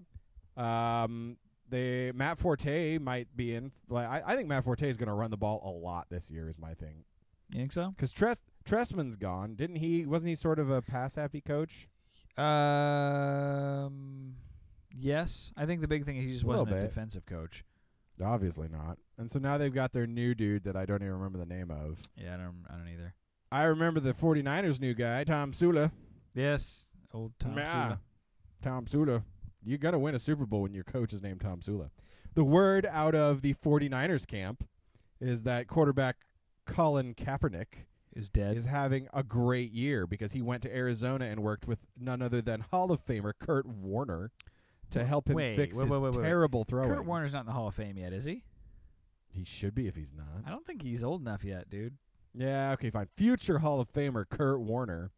[0.58, 1.38] Um,
[1.72, 3.72] they Matt Forte might be in.
[3.90, 6.30] Like I, I think Matt Forte is going to run the ball a lot this
[6.30, 6.48] year.
[6.50, 7.04] Is my thing
[7.50, 7.92] You think so?
[7.96, 9.56] because Tres Trestman's gone.
[9.56, 10.06] Didn't he?
[10.06, 11.88] Wasn't he sort of a pass happy coach?
[12.38, 14.36] Um,
[14.96, 15.52] yes.
[15.58, 16.82] I think the big thing is he just A wasn't a bit.
[16.82, 17.64] defensive coach.
[18.24, 18.98] Obviously not.
[19.18, 21.72] And so now they've got their new dude that I don't even remember the name
[21.72, 21.98] of.
[22.16, 22.66] Yeah, I don't.
[22.70, 23.16] I don't either.
[23.52, 25.92] I remember the 49ers new guy, Tom Sula.
[26.34, 27.54] Yes, old Tom.
[27.56, 28.00] Sula.
[28.62, 29.24] Tom Sula.
[29.64, 31.92] You got to win a Super Bowl when your coach is named Tom Sula.
[32.34, 34.68] The word out of the 49ers camp
[35.20, 36.18] is that quarterback
[36.66, 37.86] Colin Kaepernick
[38.16, 38.58] is dead.
[38.58, 42.42] is having a great year because he went to Arizona and worked with none other
[42.42, 44.32] than Hall of Famer Kurt Warner
[44.92, 46.90] to help him wait, fix wait, his wait, terrible throwing.
[46.90, 48.44] Kurt Warner's not in the Hall of Fame yet, is he?
[49.30, 50.44] He should be if he's not.
[50.46, 51.98] I don't think he's old enough yet, dude.
[52.38, 53.08] Yeah, okay, fine.
[53.16, 55.12] Future Hall of Famer Kurt Warner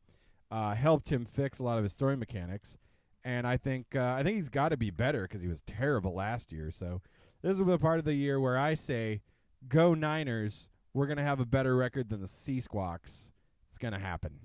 [0.52, 2.78] uh, helped him fix a lot of his throwing mechanics,
[3.24, 6.14] and I think uh, I think he's got to be better because he was terrible
[6.14, 6.72] last year.
[6.72, 7.02] So
[7.42, 9.22] this is the part of the year where I say,
[9.68, 10.68] "Go Niners!
[10.94, 13.30] We're gonna have a better record than the Sea Squawks.
[13.70, 14.40] It's gonna happen."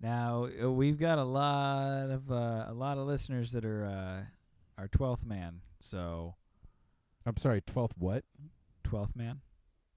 [0.00, 4.80] Now uh, we've got a lot of uh, a lot of listeners that are uh,
[4.80, 5.60] our twelfth man.
[5.80, 6.34] So
[7.26, 8.24] I'm sorry, twelfth what?
[8.82, 9.40] twelfth man.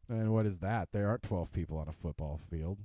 [0.10, 0.90] And what is that?
[0.92, 2.80] There aren't twelve people on a football field.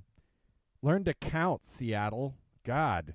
[0.80, 2.36] Learn to count, Seattle.
[2.64, 3.14] God,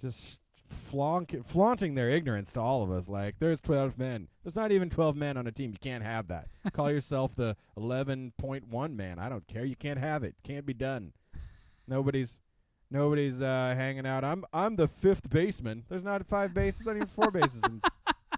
[0.00, 3.08] just flaunt, flaunting their ignorance to all of us.
[3.08, 4.28] Like there's twelve men.
[4.42, 5.70] There's not even twelve men on a team.
[5.72, 6.48] You can't have that.
[6.72, 9.18] Call yourself the eleven point one man.
[9.18, 9.64] I don't care.
[9.64, 10.34] You can't have it.
[10.42, 11.12] Can't be done.
[11.86, 12.40] Nobody's.
[12.90, 14.24] Nobody's uh, hanging out.
[14.24, 15.84] I'm I'm the fifth baseman.
[15.88, 17.60] There's not five bases, not even four bases.
[17.64, 17.82] And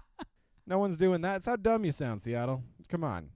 [0.65, 1.37] no one's doing that.
[1.37, 2.63] It's how dumb you sound, Seattle.
[2.89, 3.29] Come on.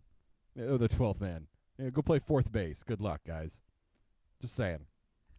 [0.59, 1.47] Oh, the twelfth man.
[1.77, 2.81] Yeah, go play fourth base.
[2.83, 3.51] Good luck, guys.
[4.39, 4.85] Just saying.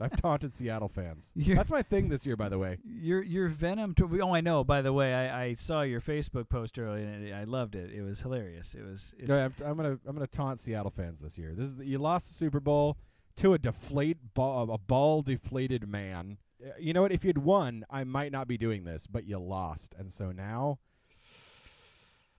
[0.01, 1.27] I've taunted Seattle fans.
[1.35, 2.79] You're, That's my thing this year, by the way.
[2.85, 3.95] your your Venom.
[3.97, 4.65] To, oh, I know.
[4.65, 7.93] By the way, I, I saw your Facebook post earlier and I loved it.
[7.93, 8.75] It was hilarious.
[8.75, 9.15] It was.
[9.19, 11.55] It's, I'm, I'm gonna I'm gonna taunt Seattle fans this year.
[11.57, 12.97] This is the, you lost the Super Bowl
[13.37, 16.39] to a deflate ball, a ball deflated man.
[16.63, 17.13] Uh, You know what?
[17.13, 20.79] If you'd won, I might not be doing this, but you lost, and so now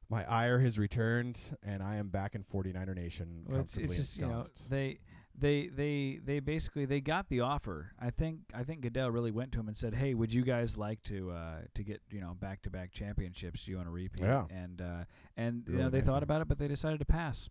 [0.10, 3.46] my ire has returned, and I am back in 49er Nation.
[3.48, 5.00] Well, it's, it's just you know they
[5.36, 7.92] they they they basically they got the offer.
[8.00, 10.78] I think I think Goodell really went to him and said, "Hey, would you guys
[10.78, 13.64] like to uh, to get you know back to back championships?
[13.64, 14.46] Do you want to repeat?" Yeah.
[14.50, 15.04] And uh,
[15.36, 16.24] and you know they nice thought one.
[16.24, 17.50] about it, but they decided to pass.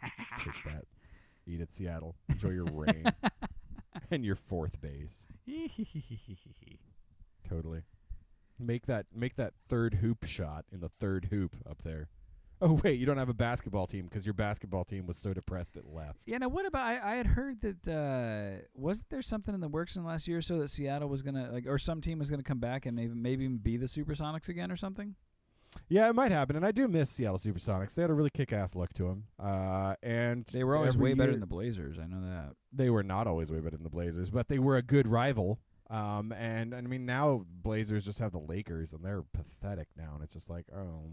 [0.44, 0.84] Take that.
[1.46, 2.16] Eat it, Seattle.
[2.28, 3.04] Enjoy your rain
[4.10, 5.26] and your fourth base.
[7.48, 7.82] Totally.
[8.58, 12.08] Make that make that third hoop shot in the third hoop up there.
[12.64, 15.76] Oh wait, you don't have a basketball team because your basketball team was so depressed
[15.76, 16.20] it left.
[16.26, 16.38] Yeah.
[16.38, 16.86] Now, what about?
[16.86, 20.28] I, I had heard that uh, wasn't there something in the works in the last
[20.28, 22.86] year or so that Seattle was gonna like, or some team was gonna come back
[22.86, 25.16] and maybe maybe even be the Supersonics again or something.
[25.88, 27.94] Yeah, it might happen, and I do miss Seattle SuperSonics.
[27.94, 31.30] They had a really kick-ass look to them, uh, and They were always way better
[31.30, 31.98] year- than the Blazers.
[31.98, 32.52] I know that.
[32.74, 35.58] They were not always way better than the Blazers, but they were a good rival.
[35.88, 40.12] Um, and, and I mean now Blazers just have the Lakers, and they're pathetic now,
[40.14, 41.06] and it's just like, oh,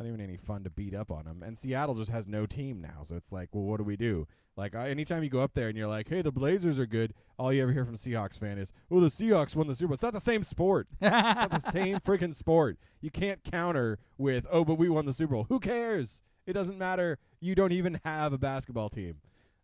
[0.00, 1.42] not even any fun to beat up on them.
[1.42, 4.26] And Seattle just has no team now, so it's like, well, what do we do?
[4.56, 7.12] Like, uh, anytime you go up there and you're like, hey, the Blazers are good,
[7.38, 9.94] all you ever hear from Seahawks fan is, oh, the Seahawks won the Super Bowl.
[9.94, 10.88] It's not the same sport.
[11.00, 12.78] It's not the same freaking sport.
[13.02, 15.46] You can't counter with, oh, but we won the Super Bowl.
[15.50, 16.22] Who cares?
[16.46, 17.18] It doesn't matter.
[17.38, 19.16] You don't even have a basketball team.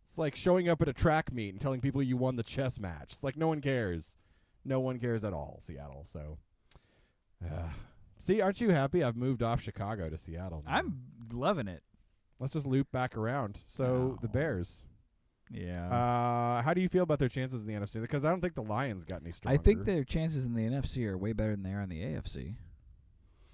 [0.05, 2.79] It's like showing up at a track meet and telling people you won the chess
[2.79, 3.13] match.
[3.13, 4.11] It's like no one cares.
[4.63, 6.05] No one cares at all, Seattle.
[6.13, 6.37] So,
[7.45, 7.69] uh,
[8.27, 9.03] see, aren't you happy?
[9.03, 10.63] I've moved off Chicago to Seattle.
[10.65, 10.73] Now.
[10.75, 10.99] I'm
[11.31, 11.81] loving it.
[12.39, 13.57] Let's just loop back around.
[13.67, 14.27] So the.
[14.27, 14.81] Bears.
[15.49, 15.87] Yeah.
[15.87, 18.01] Uh, how do you feel about their chances in the NFC?
[18.01, 19.57] Because I don't think the Lions got any stronger.
[19.59, 22.01] I think their chances in the NFC are way better than they are in the
[22.01, 22.55] AFC.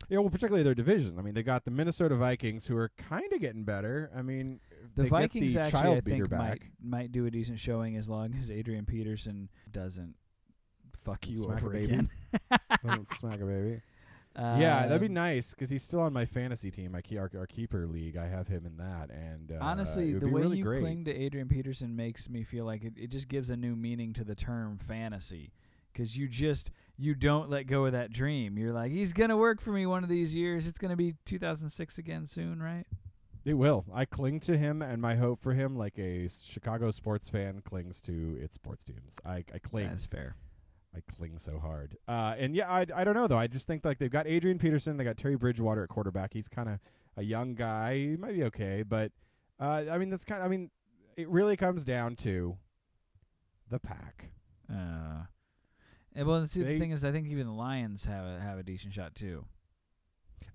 [0.10, 1.18] Yeah, well, particularly their division.
[1.18, 4.12] I mean, they got the Minnesota Vikings, who are kind of getting better.
[4.16, 4.60] I mean,
[4.96, 6.40] The they Vikings get the actually, child I beater think, back.
[6.40, 6.62] might
[7.00, 10.16] might do a decent showing as long as Adrian Peterson doesn't
[11.06, 11.86] fuck you Smack a over baby.
[11.86, 12.10] again.
[12.84, 13.82] Doesn't smack a baby.
[14.36, 16.92] Yeah, that'd be Um, nice because he's still on my fantasy team.
[16.94, 18.18] my key, our, our keeper league.
[18.18, 20.80] I have him in that, and uh, Honestly, the way really you great.
[20.82, 24.12] cling to Adrian Peterson makes me feel like it, it just gives a new meaning
[24.14, 25.52] to the term fantasy.
[25.92, 28.58] Because you just you don't let go of that dream.
[28.58, 30.68] You're like, he's gonna work for me one of these years.
[30.68, 32.86] It's gonna be 2006 again soon, right?
[33.46, 33.86] It will.
[33.94, 38.02] I cling to him, and my hope for him, like a Chicago sports fan, clings
[38.02, 39.14] to its sports teams.
[39.24, 39.90] I, I cling.
[39.90, 40.36] That's fair.
[40.96, 41.98] I cling so hard.
[42.08, 43.38] Uh, and yeah, I, I don't know though.
[43.38, 46.34] I just think like they've got Adrian Peterson, they got Teddy Bridgewater at quarterback.
[46.34, 46.80] He's kind of
[47.18, 47.96] a young guy.
[47.98, 49.12] He might be okay, but
[49.60, 50.44] uh, I mean that's kind.
[50.44, 50.70] I mean,
[51.18, 52.58] it really comes down to
[53.70, 54.32] the pack.
[54.72, 55.24] Uh,
[56.16, 58.60] and well, see, They- the thing is, I think even the Lions have a, have
[58.60, 59.46] a decent shot too.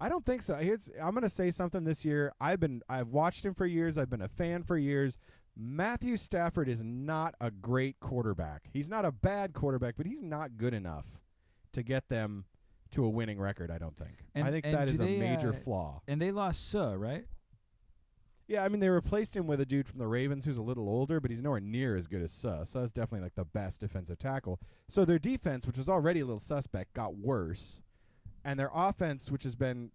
[0.01, 0.55] I don't think so.
[0.55, 2.33] Here's, I'm going to say something this year.
[2.41, 3.99] I've been I've watched him for years.
[3.99, 5.19] I've been a fan for years.
[5.61, 8.69] Matthew Stafford is not a great quarterback.
[8.73, 11.07] He's not a bad quarterback, but he's not good enough
[11.73, 12.45] to get them
[12.93, 14.25] to a winning record, I don't think.
[14.37, 16.03] I think and that do a major uh, flaw.
[16.07, 17.25] And they lost Suh, right?
[18.47, 20.89] Yeah, I mean they replaced him with a dude from the Ravens who's a little
[20.89, 22.65] older, but he's nowhere near as good as Suh.
[22.65, 24.59] Suh's definitely like the best defensive tackle.
[24.89, 27.83] So their defense, which was already a little suspect, got worse,
[28.45, 29.91] and their offense, which has been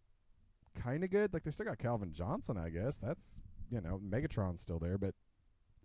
[0.76, 2.98] kind of good, like they still got Calvin Johnson, I guess.
[2.98, 3.34] That's
[3.72, 5.16] you know Megatron's still there, but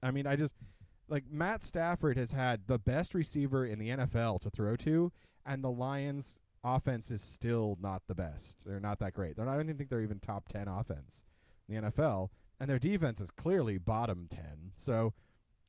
[0.02, 0.54] I mean I just
[1.08, 5.12] like Matt Stafford has had the best receiver in the NFL to throw to,
[5.46, 8.58] and the Lions' offense is still not the best.
[8.66, 9.36] They're not that great.
[9.36, 11.22] They're not, I don't even think they're even top ten offense
[11.68, 12.30] in the NFL
[12.60, 14.72] and their defense is clearly bottom 10.
[14.76, 15.14] So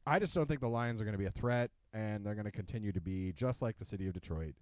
[0.05, 2.45] I just don't think the Lions are going to be a threat, and they're going
[2.45, 4.55] to continue to be just like the city of Detroit,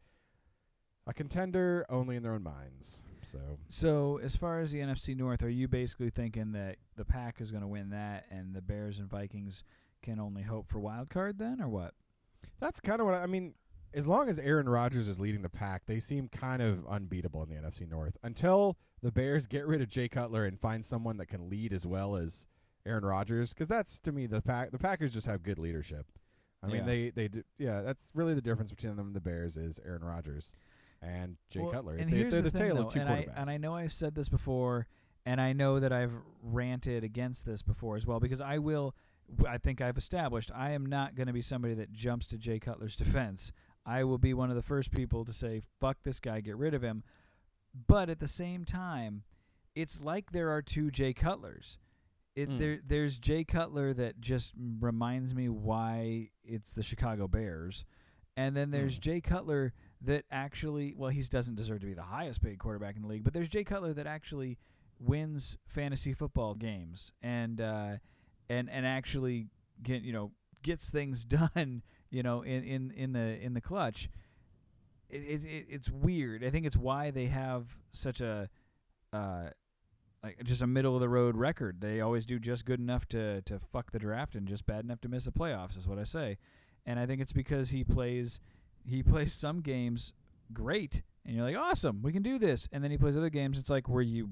[1.05, 3.01] a contender only in their own minds.
[3.31, 7.41] So So as far as the NFC North, are you basically thinking that the Pack
[7.41, 9.63] is going to win that, and the Bears and Vikings
[10.01, 11.93] can only hope for wild card then, or what?
[12.59, 13.53] that's kind of what I, I mean.
[13.93, 17.49] As long as Aaron Rodgers is leading the pack, they seem kind of unbeatable in
[17.49, 21.27] the NFC North until the Bears get rid of Jay Cutler and find someone that
[21.27, 22.45] can lead as well as
[22.85, 23.53] Aaron Rodgers.
[23.53, 24.71] Because that's to me the pack.
[24.71, 26.05] The Packers just have good leadership.
[26.61, 26.83] I mean, Yeah.
[26.85, 27.81] they they do, yeah.
[27.81, 30.51] That's really the difference between them and the Bears is Aaron Rodgers
[31.01, 31.95] and Jay Well, Cutler.
[31.95, 33.75] And they, here's they're the, the, thing, though, of two and I and I know
[33.75, 34.87] I've said this before,
[35.25, 38.95] and I know that I've ranted against this before as well because I will.
[39.45, 42.59] I think I've established I am not going to be somebody that jumps to Jay
[42.59, 43.51] Cutler's defense.
[43.85, 46.73] I will be one of the first people to say fuck this guy, get rid
[46.73, 47.03] of him.
[47.87, 49.23] But at the same time,
[49.75, 51.77] it's like there are two Jay Cutlers.
[52.35, 52.59] It Mm.
[52.59, 57.83] there there's Jay Cutler that just reminds me why it's the Chicago Bears.
[58.37, 59.01] And then there's Mm.
[59.01, 63.01] Jay Cutler that actually well he doesn't deserve to be the highest paid quarterback in
[63.01, 64.57] the league, but there's Jay Cutler that actually
[64.99, 67.97] wins fantasy football games and uh
[68.49, 69.47] and and actually
[69.83, 70.31] get you know
[70.63, 74.09] gets things done, you know, in in in the in the clutch.
[75.09, 76.43] It, it, it it's weird.
[76.43, 78.49] I think it's why they have such a
[79.13, 79.49] uh
[80.23, 81.81] like just a middle of the road record.
[81.81, 85.01] They always do just good enough to to fuck the draft and just bad enough
[85.01, 86.37] to miss the playoffs is what I say.
[86.85, 88.39] And I think it's because he plays
[88.87, 90.13] he plays some games
[90.53, 92.69] great and you're like awesome, we can do this.
[92.71, 94.29] And then he plays other games it's like were you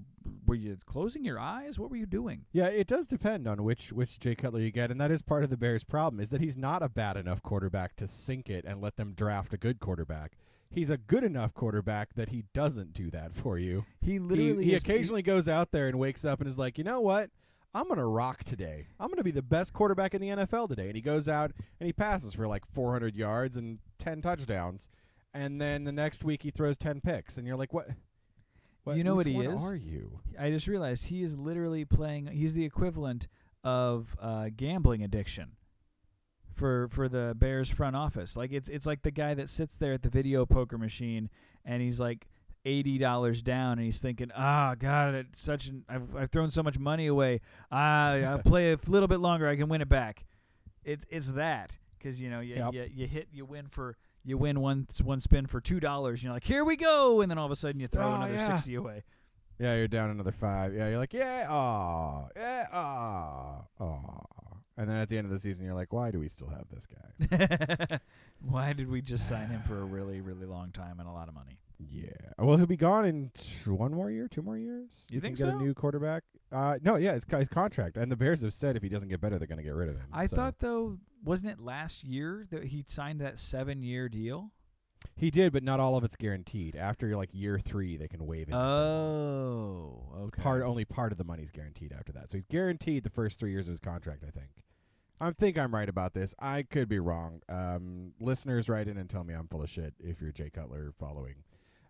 [0.48, 1.78] were you closing your eyes?
[1.78, 2.46] What were you doing?
[2.54, 5.44] Yeah, it does depend on which which Jay Cutler you get, and that is part
[5.44, 8.64] of the Bears' problem is that he's not a bad enough quarterback to sink it
[8.66, 10.38] and let them draft a good quarterback.
[10.72, 13.86] He's a good enough quarterback that he doesn't do that for you.
[14.02, 16.78] He He, literally he is- occasionally goes out there and wakes up and is like,
[16.78, 17.30] you know what?
[17.76, 18.88] I'm gonna rock today.
[19.02, 20.88] I'm gonna be the best quarterback in the NFL today.
[20.88, 24.88] And he goes out and he passes for like 400 yards and 10 touchdowns,
[25.34, 27.90] and then the next week he throws 10 picks, and you're like, what?
[28.86, 29.70] what You know what he is?
[29.70, 30.22] Are you?
[30.40, 32.28] I just realized he is literally playing.
[32.28, 33.28] He's the equivalent
[33.62, 35.58] of uh, gambling addiction
[36.54, 38.38] for for the Bears front office.
[38.38, 41.30] Like it's it's like the guy that sits there at the video poker machine
[41.66, 42.28] and he's like
[42.66, 46.64] eighty dollars down and he's thinking, ah, God, it's such an I've I've thrown so
[46.64, 47.42] much money away.
[47.72, 50.26] Ah, I'll play a little bit longer, I can win it back.
[50.84, 52.74] It's it's that because you know you, Yep.
[52.74, 53.96] you you hit you win for.
[54.28, 57.30] You win one one spin for two dollars, and you're like, "Here we go!" And
[57.30, 58.48] then all of a sudden, you throw Oh, another yeah.
[58.48, 59.04] sixty away.
[59.60, 60.74] Yeah, you're down another five.
[60.74, 64.24] Yeah, you're like, yeah, aw, yeah, aw, aw.
[64.78, 66.66] And then at the end of the season, you're like, why do we still have
[66.74, 68.00] this guy?
[68.42, 71.28] Why did we just sign him for a really, really long time and a lot
[71.28, 71.60] of money?
[71.78, 72.10] Yeah.
[72.38, 74.92] Well, he'll be gone in t- one more year, two more years.
[75.10, 75.58] You can think get so?
[75.58, 76.24] a new quarterback?
[76.52, 79.20] Uh, no, yeah, it's his contract, and the Bears have said if he doesn't get
[79.20, 80.08] better, they're going to get rid of him.
[80.14, 84.52] I So- thought though, wasn't it last year that he signed that seven-year deal?
[85.16, 86.76] he did, but not all of it's guaranteed.
[86.76, 88.54] After like year three, they can waive it.
[88.56, 90.42] Oh, okay.
[90.42, 92.32] part only part of the money's guaranteed after that.
[92.32, 94.24] So he's guaranteed the first three years of his contract.
[94.28, 94.50] I think.
[95.22, 96.34] I think I'm right about this.
[96.40, 97.42] I could be wrong.
[97.48, 100.92] Um, listeners, write in and tell me I'm full of shit if you're Jay Cutler
[101.00, 101.36] following.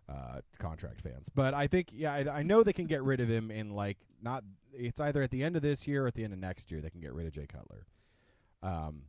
[0.08, 1.28] Uh, contract fans.
[1.34, 3.98] But I think, yeah, I, I know they can get rid of him in like
[4.22, 4.44] not.
[4.72, 6.80] It's either at the end of this year or at the end of next year
[6.80, 7.86] they can get rid of Jay Cutler.
[8.62, 9.02] Um,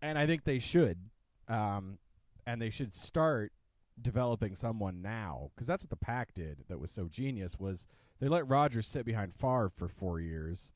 [0.00, 0.98] and I think they should.
[1.48, 1.98] Um,
[2.46, 3.52] and they should start
[4.00, 6.64] developing someone now because that's what the pack did.
[6.68, 7.86] That was so genius was
[8.20, 10.70] they let Rodgers sit behind Favre for four years.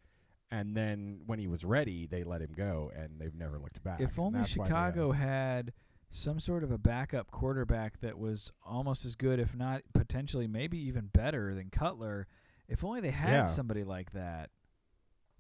[0.51, 4.01] And then when he was ready, they let him go, and they've never looked back.
[4.01, 5.73] If only that's why they have- Chicago had
[6.11, 10.79] some sort of a backup quarterback that was almost as good, if not potentially maybe
[10.79, 12.27] even better than Cutler.
[12.69, 13.45] If only they had Yeah.
[13.45, 14.51] somebody like that.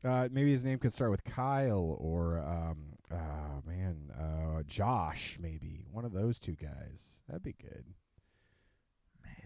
[0.02, 5.36] Uh, maybe his name could start with Kyle or um, oh man, uh, Josh.
[5.40, 7.20] Maybe one of those two guys.
[7.28, 7.84] That'd be good.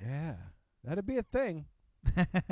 [0.03, 0.35] Yeah,
[0.85, 1.67] that'd be a thing.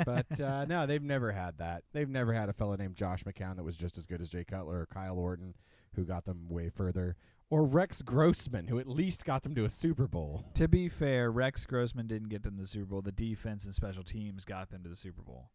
[0.05, 1.83] but uh, no, they've never had that.
[1.93, 4.43] They've never had a fellow named Josh McCown that was just as good as Jay
[4.43, 5.53] Cutler or Kyle Orton,
[5.95, 7.15] who got them way further,
[7.53, 10.45] or Rex Grossman, who at least got them to a Super Bowl.
[10.55, 13.01] to be fair, Rex Grossman didn't get them to the Super Bowl.
[13.03, 15.51] The defense and special teams got them to the Super Bowl.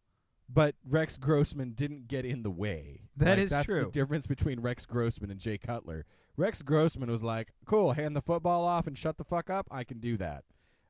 [0.47, 3.01] But Rex Grossman didn't get in the way.
[3.17, 3.85] That Like, is that's true.
[3.85, 6.05] the difference between Rex Grossman and Jay Cutler.
[6.37, 9.67] Rex Grossman was like, "Cool, hand the football off and shut the fuck up.
[9.69, 10.45] I can do that."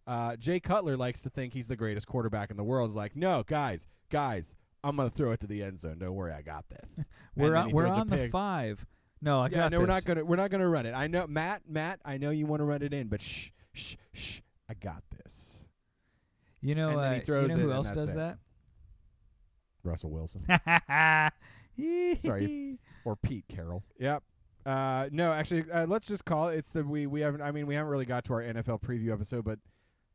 [0.06, 2.92] Uh, Jay Cutler likes to think he's the greatest quarterback in the world.
[2.92, 5.98] He's like, "No, guys, guys, I'm gonna throw it to the end zone.
[6.00, 7.04] Don't worry, I got this."
[7.36, 8.86] We're on, we're on the five.
[9.22, 10.94] No, I yeah, got no, we're not gonna we're not gonna run it.
[10.94, 13.96] I know, Matt, Matt, I know you want to run it in, but shh, shh,
[14.14, 14.40] shh,
[14.70, 15.60] I got this.
[16.62, 18.16] You know, and then he uh, throws you know it who else does it.
[18.16, 18.38] that?
[19.84, 20.46] Russell Wilson.
[22.22, 22.78] Sorry.
[23.06, 23.84] or Pete Carroll.
[24.00, 24.24] Yep.
[24.66, 26.58] Uh, no, actually, uh, let's just call it.
[26.58, 27.42] It's the we we haven't.
[27.42, 29.60] I mean, we haven't really got to our NFL preview episode, but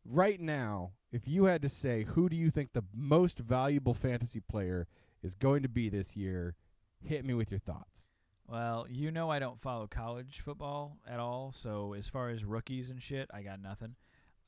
[0.05, 4.41] right now, if you had to say who do you think the most valuable fantasy
[4.41, 4.87] player
[5.23, 6.55] is going to be this year,
[7.03, 8.07] hit me with your thoughts.
[8.47, 12.91] Well, you know I don't follow college football at all, so as far as rookies
[12.91, 13.95] and shit, I got nothing.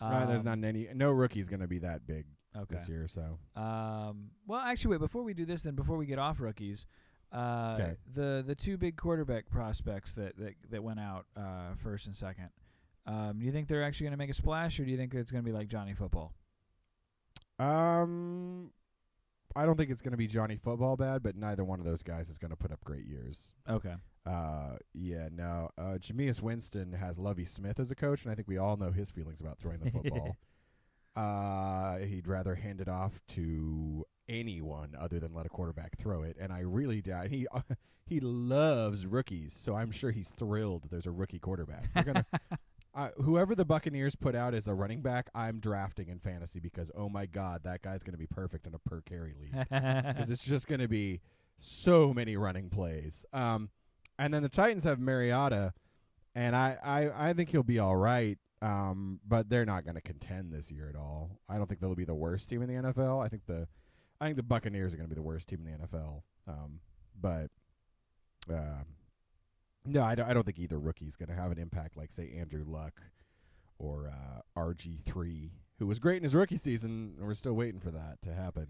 [0.01, 0.89] uh, there's Um, not any.
[0.95, 2.75] No rookie's going to be that big okay.
[2.77, 3.09] this year.
[3.09, 5.01] So Um, well, actually, wait.
[5.01, 6.87] Before we do this, then before we get off rookies,
[7.33, 7.97] uh, 'Kay.
[8.13, 12.51] the the two big quarterback prospects that that, that went out uh, first and second.
[13.07, 15.15] Um, do you think they're actually going to make a splash, or do you think
[15.15, 16.35] it's going to be like Johnny Football?
[17.59, 18.71] Um,
[19.57, 22.03] I don't think it's going to be Johnny Football bad, but neither one of those
[22.03, 23.39] guys is going to put up great years.
[23.69, 23.95] Okay.
[24.27, 25.71] Uh, yeah, no.
[25.79, 28.91] Uh, Jameis Winston has Lovie Smith as a coach, and I think we all know
[28.91, 30.37] his feelings about throwing the football.
[31.17, 36.37] uh, he'd rather hand it off to anyone other than let a quarterback throw it,
[36.39, 37.47] and I really doubt he
[38.07, 41.93] he loves rookies, so I'm sure he's thrilled that there's a rookie quarterback.
[41.95, 42.27] They're gonna.
[42.97, 46.91] Uh, whoever the Buccaneers put out as a running back, I'm drafting in fantasy because
[46.97, 50.31] oh my god, that guy's going to be perfect in a per carry league because
[50.31, 51.21] it's just going to be
[51.59, 53.27] so many running plays.
[53.35, 53.69] Um,
[54.19, 55.75] and then the Titans have Mariota,
[56.35, 58.39] and I, I, I think he'll be all right.
[58.63, 61.39] Um, but they're not going to contend this year at all.
[61.49, 63.23] I don't think they'll be the worst team in the NFL.
[63.23, 63.69] I think the,
[64.19, 66.23] I think the Buccaneers are going to be the worst team in the NFL.
[66.49, 66.81] Um,
[67.21, 67.51] but,
[68.51, 68.87] um,
[69.87, 72.33] no, I don't, I don't think either rookie's going to have an impact like say
[72.39, 73.01] Andrew Luck
[73.79, 77.15] or uh, RG three, who was great in his rookie season.
[77.19, 78.67] and We're still waiting for that to happen.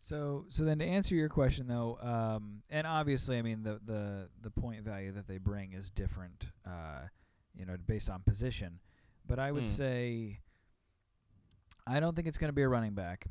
[0.00, 4.28] So, so then to answer your question though, um, and obviously, I mean the the
[4.42, 7.08] the point value that they bring is different, uh,
[7.54, 8.80] you know, based on position.
[9.26, 9.68] But I would Mm.
[9.68, 10.40] say,
[11.86, 13.26] I don't think it's going to be a running back.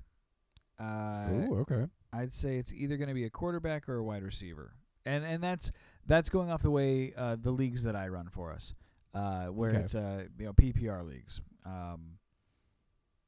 [0.80, 1.86] Uh, Ooh, okay.
[2.12, 4.74] I'd say it's either going to be a quarterback or a wide receiver,
[5.06, 5.72] and and that's
[6.06, 8.74] that's going off the way uh, the leagues that I run for us,
[9.14, 9.80] uh, where Okay.
[9.80, 11.42] it's uh, you know PPR leagues.
[11.66, 12.18] Um,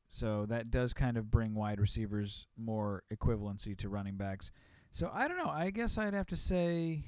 [0.10, 4.52] so that does kind of bring wide receivers more equivalency to running backs.
[4.92, 5.50] So I don't know.
[5.50, 7.04] I guess I'd have to say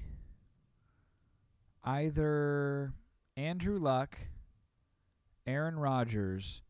[1.84, 2.94] either
[3.36, 4.18] Andrew Luck,
[5.46, 6.62] Aaron Rodgers,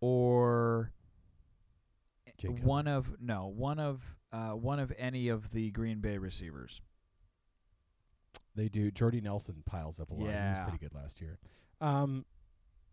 [0.00, 0.92] or
[2.40, 2.56] Cutler.
[2.62, 6.80] one of no one of uh, one of any of the Green Bay receivers.
[8.58, 8.90] They do.
[8.90, 10.22] Jordy Nelson piles up a lot.
[10.22, 11.38] He was pretty good last year.
[11.80, 12.24] Um,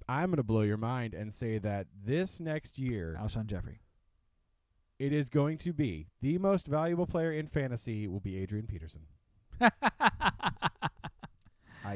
[0.07, 3.79] I'm going to blow your mind and say that this next year, Alshon Jeffery.
[4.99, 9.01] it is going to be the most valuable player in fantasy will be Adrian Peterson.
[9.61, 9.71] I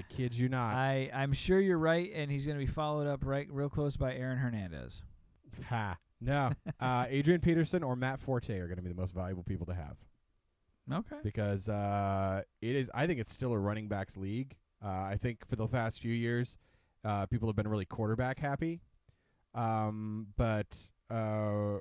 [0.09, 0.76] kid you not.
[0.76, 3.97] I I'm sure you're right, and he's going to be followed up right real close
[3.97, 5.03] by Aaron Hernandez.
[5.67, 5.97] ha.
[6.22, 6.51] No.
[6.80, 9.74] uh, Adrian Peterson or Matt Forte are going to be the most valuable people to
[9.74, 9.97] have
[10.91, 11.17] Okay.
[11.23, 12.89] because uh, it is.
[12.93, 14.55] I think it's still a running backs league.
[14.83, 16.57] Uh, I think for the past few years,
[17.03, 18.81] uh, people have been really quarterback happy.
[19.53, 20.77] Um, but
[21.09, 21.79] uh,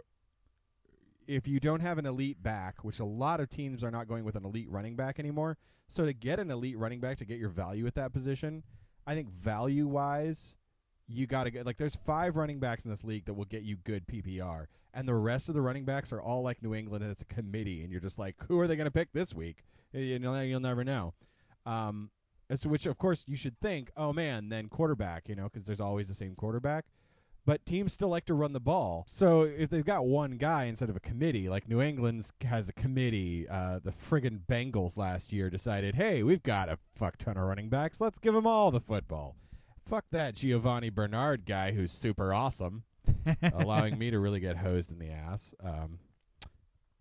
[1.27, 4.25] if you don't have an elite back, which a lot of teams are not going
[4.25, 7.39] with an elite running back anymore, so to get an elite running back to get
[7.39, 8.63] your value at that position,
[9.07, 10.57] I think value wise,
[11.07, 13.63] you got to get like there's five running backs in this league that will get
[13.63, 14.67] you good PPR,
[14.99, 17.25] and the rest of the running backs are all like New England, and it's a
[17.25, 19.59] committee, and you're just like, who are they going to pick this week?
[19.93, 21.15] You know, you'll never know.
[21.65, 22.11] Um,
[22.57, 25.81] so which of course you should think, oh man, then quarterback, you know, because there's
[25.81, 26.87] always the same quarterback.
[27.47, 29.07] But teams still like to run the ball.
[29.09, 32.73] So if they've got one guy instead of a committee, like New England's has a
[32.73, 37.45] committee, uh, the friggin' Bengals last year decided, hey, we've got a fuck ton of
[37.45, 38.01] running backs.
[38.01, 39.37] Let's give them all the football.
[39.87, 42.83] Fuck that Giovani Bernard guy who's super awesome,
[43.55, 45.55] allowing me to really get hosed in the ass.
[45.63, 45.99] Um,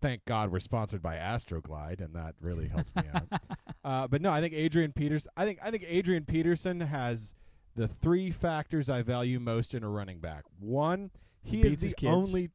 [0.00, 3.28] thank God we're sponsored by Astroglide, and that really helped me out.
[3.84, 5.26] Uh, but no, I think Adrian Peters.
[5.34, 7.32] I think I think Adrian Peterson has
[7.74, 10.42] the three factors I value most in a running back.
[10.58, 11.10] One,
[11.42, 12.50] he Beats is the only.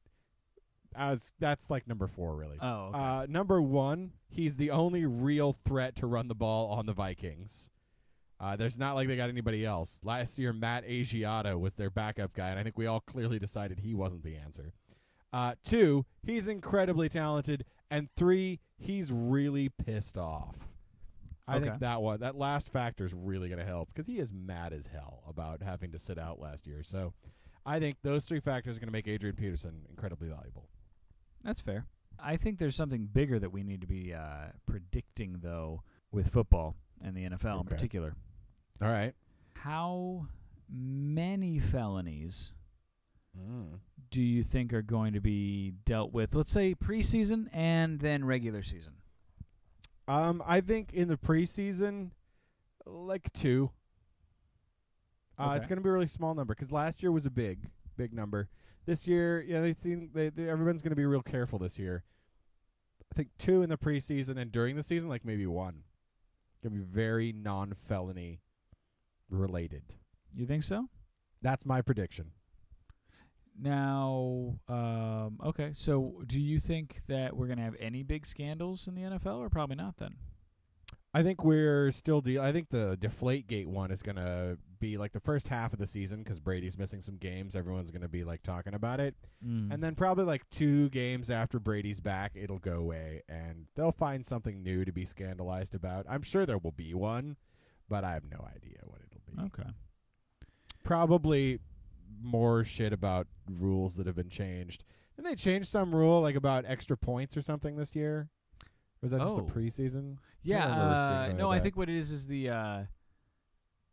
[0.95, 2.59] As that's like number four, really.
[2.61, 2.99] Oh, okay.
[2.99, 7.69] Uh, number one, he's the only real threat to run the ball on the Vikings.
[8.39, 9.99] Uh, there's not like they got anybody else.
[10.03, 13.79] Last year, Matt Asiata was their backup guy, and I think we all clearly decided
[13.79, 14.73] he wasn't the answer.
[15.31, 20.55] Uh, two, he's incredibly talented, and three, he's really pissed off.
[21.47, 21.65] I Okay.
[21.69, 24.71] think that one, that last factor is really going to help because he is mad
[24.73, 26.84] as hell about having to sit out last year.
[26.84, 27.13] So,
[27.65, 30.67] I think those three factors are going to make Adrian Peterson incredibly valuable.
[31.43, 31.86] That's fair.
[32.19, 35.81] I think there's something bigger that we need to be uh, predicting, though,
[36.11, 38.15] with football and the NFL in particular.
[38.81, 39.13] All right.
[39.55, 40.27] How
[40.69, 42.53] many felonies
[43.39, 43.79] Mm.
[44.11, 46.35] do you think are going to be dealt with?
[46.35, 48.93] Let's say preseason and then regular season.
[50.07, 52.11] Um, I think in the preseason,
[52.85, 53.71] like two.
[55.39, 57.69] Uh, It's going to be a really small number because last year was a big,
[57.97, 58.49] big number.
[58.85, 62.03] This year, yeah, they think they, they everyone's going to be real careful this year.
[63.11, 65.83] I think two in the preseason and during the season, like maybe one.
[66.64, 68.41] To be very non-felony
[69.30, 69.84] related.
[70.34, 70.88] You think so?
[71.41, 72.32] That's my prediction.
[73.59, 75.74] Now, um, okay.
[75.76, 79.38] So, do you think that we're going to have any big scandals in the NFL,
[79.39, 79.97] or probably not?
[79.97, 80.16] Then,
[81.16, 82.41] I think we're still deal.
[82.41, 85.86] I think the Deflategate one is going to be like the first half of the
[85.86, 87.55] season because Brady's missing some games.
[87.55, 89.14] Everyone's going to be like talking about it.
[89.45, 89.72] Mm.
[89.72, 94.26] And then probably like two games after Brady's back, it'll go away, and they'll find
[94.26, 96.07] something new to be scandalized about.
[96.09, 97.38] I'm sure there will be one,
[97.88, 99.53] but I have no idea what it'll be.
[99.53, 99.70] okay.
[100.84, 101.59] Probably
[102.22, 104.84] more shit about rules that have been changed.
[105.16, 108.30] Didn't they change some rule like about extra points or something this year?
[109.03, 109.41] Was that just Oh.
[109.41, 110.17] the preseason?
[110.41, 110.63] Yeah.
[110.63, 111.63] remember seeing Uh, something no, like I that.
[111.63, 112.49] think what it is is the.
[112.49, 112.83] Uh,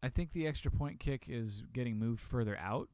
[0.02, 2.88] I think the extra point kick is getting moved further out.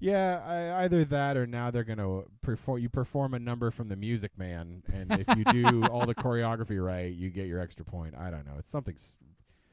[0.00, 2.80] Yeah, I, either that or now they're gonna perform.
[2.80, 6.84] You perform a number from the Music Man, and if you do all the choreography
[6.84, 8.14] right, you get your extra point.
[8.16, 8.54] I don't know.
[8.58, 8.94] It's something.
[8.96, 9.16] s-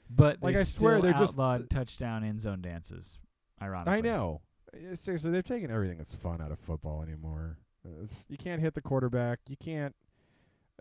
[0.10, 3.20] But Like, they I swear still they're just- outlawed touchdown end zone dances.
[3.62, 4.42] Ironically, I know.
[4.74, 7.58] Uh, Seriously, they're taking everything that's fun out of football anymore.
[7.86, 9.40] Uh, s- You can't hit the quarterback.
[9.50, 9.96] You can't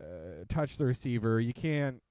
[0.01, 1.41] uh, touch the receiver.
[1.41, 2.03] You can't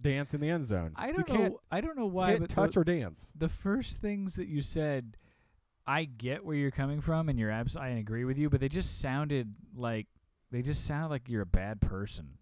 [0.00, 0.92] dance in the end zone.
[0.96, 1.60] I don't know.
[1.70, 3.26] I don't know why, hit, but touch, the, or dance.
[3.34, 5.16] the first things that you said,
[5.86, 8.50] I get where you're coming from, and you're abs- I agree with you.
[8.50, 10.06] But they just sounded like
[10.50, 12.38] they just sounded like you're a bad person.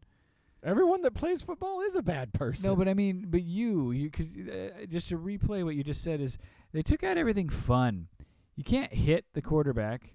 [0.63, 2.69] Everyone that plays football is a bad person.
[2.69, 6.03] No, but I mean, but you, you, because uh, just to replay what you just
[6.03, 6.39] said is
[6.73, 8.09] they took out everything fun.
[8.57, 10.15] You can't hit the quarterback.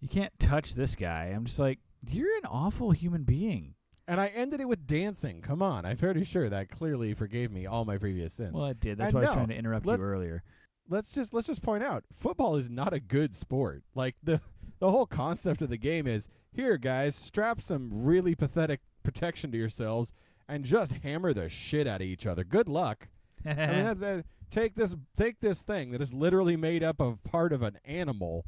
[0.00, 1.26] You can't touch this guy.
[1.26, 3.74] I'm just like, you're an awful human being.
[4.08, 5.40] And I ended it with dancing.
[5.42, 8.52] Come on, I'm pretty sure that clearly forgave me all my previous sins.
[8.52, 8.98] Well, it did.
[8.98, 10.42] That's And why I was trying to interrupt you earlier.
[10.88, 13.82] let's just let's just point out football is not a good sport.
[13.94, 14.40] Like the
[14.80, 19.58] the whole concept of the game is here guys, strap some really pathetic protection to
[19.58, 20.12] yourselves
[20.48, 22.44] and just hammer the shit out of each other.
[22.44, 23.08] Good luck.
[23.46, 27.22] I mean that's uh, take this take this thing that is literally made up of
[27.24, 28.44] part of an animal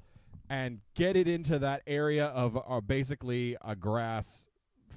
[0.50, 4.46] and get it into that area of uh, basically a grass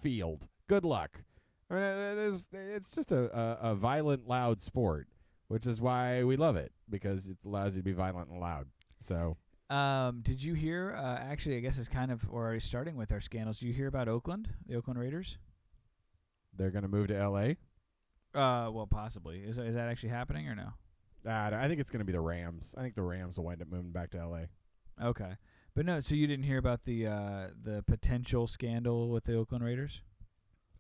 [0.08, 0.48] field.
[0.70, 1.22] Good luck.
[1.70, 5.08] I mean, it is, it's just a, a, a violent, loud sport,
[5.50, 8.68] which is why we love it because it allows you to be violent and loud.
[9.02, 9.36] So
[9.70, 10.96] Um, did you hear?
[10.98, 13.60] Uh, actually, I guess it's kind of already starting with our scandals.
[13.60, 15.38] Did you hear about Oakland, the Oakland Raiders?
[16.56, 17.58] they're going to move to L.A.
[18.34, 19.40] Uh, well, possibly.
[19.40, 20.70] Is is that actually happening or no?
[21.30, 22.74] Uh, I think it's going to be the Rams.
[22.78, 24.48] I think the Rams will wind up moving back to L.A.
[25.06, 25.34] Okay,
[25.78, 26.00] but no.
[26.02, 30.02] So you didn't hear about the uh the potential scandal with the Oakland Raiders?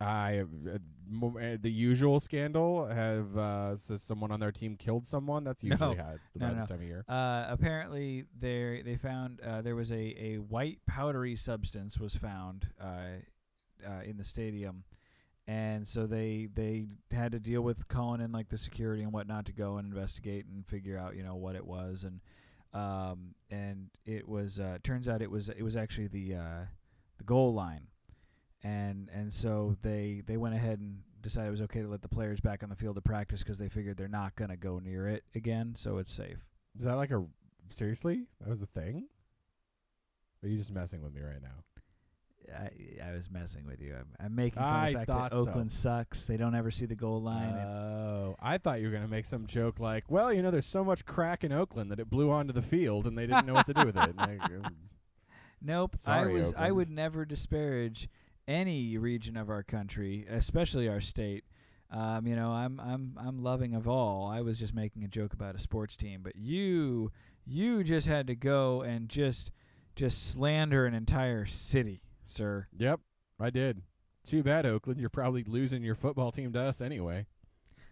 [0.01, 5.43] I uh, uh, the usual scandal have uh, says someone on their team killed someone.
[5.43, 5.69] That's No.
[5.71, 6.55] usually how it's No, no.
[6.55, 7.05] this time of year.
[7.09, 12.67] Uh, apparently, they they found uh, there was a, a white powdery substance was found
[12.79, 13.21] uh,
[13.87, 14.83] uh, in the stadium,
[15.47, 19.45] and so they they had to deal with calling in like the security and whatnot
[19.45, 22.19] to go and investigate and figure out you know what it was and
[22.77, 26.65] um, and it was uh, turns out it was it was actually the uh,
[27.17, 27.87] the goal line,
[28.63, 32.07] and and so they they went ahead and decided it was okay to let the
[32.07, 35.07] players back on the field to practice because they figured they're not gonna go near
[35.07, 36.37] it again, so it's safe.
[36.77, 37.25] Is that like a
[37.71, 38.25] seriously?
[38.39, 39.07] That was a thing?
[40.43, 41.63] Or are you just messing with me right now?
[42.55, 42.69] I
[43.09, 43.95] I was messing with you.
[43.95, 45.41] I'm, I'm making fun I of the fact thought that so.
[45.41, 46.25] Oakland sucks.
[46.25, 47.49] They don't ever see the goal line.
[47.55, 50.65] and- Oh, I thought you were gonna make some joke like, well, you know, there's
[50.65, 53.53] so much crack in Oakland that it blew onto the field and they didn't know
[53.53, 54.15] what to do with it.
[54.17, 54.75] Like, um,
[55.61, 55.95] Nope.
[55.97, 56.75] Sorry, I was I Oakland.
[56.75, 58.09] would never disparage
[58.47, 61.43] any region of our country, especially our state.
[61.89, 64.27] Um, you know, I'm I'm I'm loving of all.
[64.27, 67.11] I was just making a joke about a sports team, but you
[67.45, 69.51] you just had to go and just
[69.95, 72.67] just slander an entire city, sir.
[72.77, 72.99] yep,
[73.39, 73.81] I did.
[74.25, 74.99] Too bad, Oakland.
[74.99, 77.25] You're probably losing your football team to us anyway.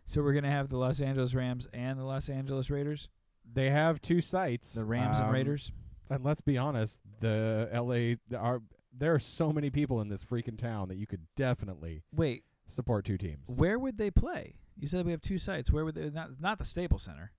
[0.05, 3.09] So we're gonna have the Los Angeles Rams and the Los Angeles Raiders,
[3.51, 4.73] They have two sites.
[4.73, 5.71] the Rams and um, Raiders.
[6.09, 8.61] And let's be honest, the LA the, are
[8.97, 13.03] there are so many people in this freaking town that you could definitely Wait, support
[13.05, 13.41] two teams.
[13.47, 14.55] where would they play?
[14.77, 15.71] You said we have two sites.
[15.71, 16.09] Where would they?
[16.11, 17.31] Not not the Staples Center.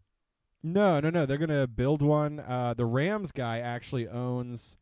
[0.62, 1.26] No, no, no.
[1.26, 2.40] They're gonna build one.
[2.40, 4.76] Uh, the Rams guy actually owns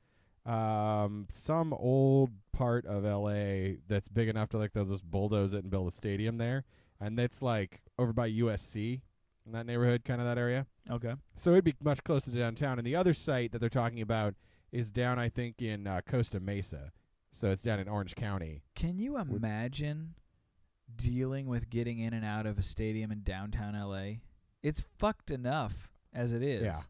[0.47, 5.63] um, some old part of LA that's big enough to like they'll just bulldoze it
[5.63, 6.65] and build a stadium there,
[7.01, 9.01] and that's like over by USC
[9.47, 10.67] in that neighborhood, kind of that area.
[10.91, 11.15] Okay.
[11.37, 12.79] So it'd be much closer to downtown.
[12.79, 14.35] And the other site that they're talking about
[14.73, 16.93] is down, I think, in uh, Costa Mesa.
[17.33, 18.63] So it's down in Orange County.
[18.75, 20.15] Can you imagine
[20.95, 24.21] dealing with getting in and out of a stadium in downtown LA?
[24.63, 26.63] It's fucked enough as it is.
[26.63, 26.81] Yeah.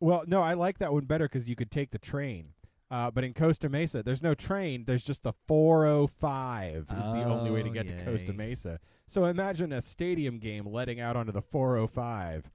[0.00, 2.50] Well, no, I like that one better because you could take the train.
[2.90, 4.84] Uh, but in Costa Mesa, there's no train.
[4.86, 8.32] There's just the 405 is the only way to Oh, get to Costa.
[8.32, 8.80] Mesa.
[9.06, 12.50] So imagine a stadium game letting out onto the 405.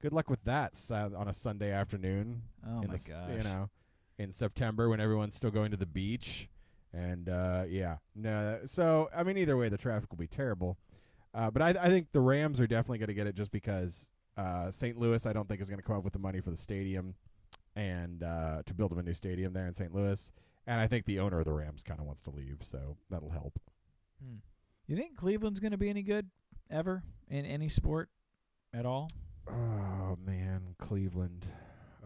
[0.00, 2.42] Good luck with that Su- on a Sunday afternoon.
[2.66, 3.30] Oh in my the gosh.
[3.36, 3.70] You know,
[4.18, 6.48] in September when everyone's still going to the beach.
[6.92, 8.60] And uh, yeah, no.
[8.66, 10.76] So I mean, either way, the traffic will be terrible.
[11.34, 14.06] Uh, but I, I think the Rams are definitely going to get it just because
[14.36, 14.96] uh, St.
[14.96, 17.14] Louis, I don't think is going to come up with the money for the stadium
[17.76, 19.94] and uh, to build them a new stadium there in St.
[19.94, 20.32] Louis.
[20.66, 23.30] And I think the owner of the Rams kind of wants to leave, so that'll
[23.30, 23.58] help.
[24.22, 24.36] Hmm.
[24.86, 26.30] You think Cleveland's going to be any good
[26.70, 28.08] ever in any sport
[28.72, 29.10] at all?
[29.48, 31.46] Oh man, Cleveland,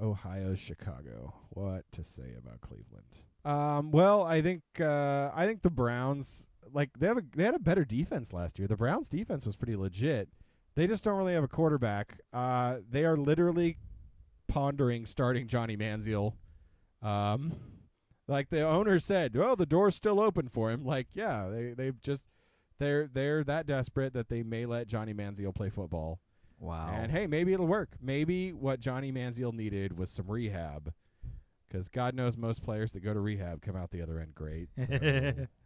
[0.01, 1.35] Ohio, Chicago.
[1.51, 3.07] What to say about Cleveland?
[3.45, 7.55] Um, well, I think uh, I think the Browns like they have a they had
[7.55, 8.69] a better defense last year.
[8.69, 10.29] The Browns defense was pretty legit.
[10.75, 12.21] They just don't really have a quarterback.
[12.33, 13.79] Uh, they are literally
[14.49, 16.34] pondering starting Johnny Manziel.
[17.03, 17.55] Um,
[18.26, 20.84] like the owner said, well, the door's still open for him.
[20.84, 22.24] Like, yeah, they they've just
[22.78, 26.20] they're they're that desperate that they may let Johnny Manziel play football.
[26.59, 26.90] Wow.
[26.92, 27.90] And hey, maybe it'll work.
[28.01, 30.92] Maybe what Johnny Manziel needed was some rehab.
[31.68, 34.70] Because God knows most players that go to rehab come out the other end great.
[34.76, 35.46] So,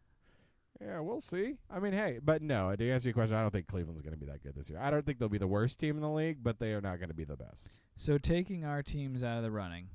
[0.84, 1.54] yeah, we'll see.
[1.70, 4.18] I mean, hey, but no, to answer your question, I don't think Cleveland's going to
[4.18, 4.78] be that good this year.
[4.80, 6.98] I don't think they'll be the worst team in the league, but they are not
[6.98, 7.78] going to be the best.
[7.96, 9.88] so taking our teams out of the running,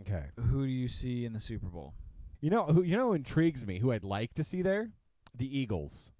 [0.00, 0.26] Okay.
[0.50, 1.94] who do you see in the Super Bowl?
[2.40, 4.90] You know who you know who intrigues me, who I'd like to see there?
[5.34, 6.10] The Eagles.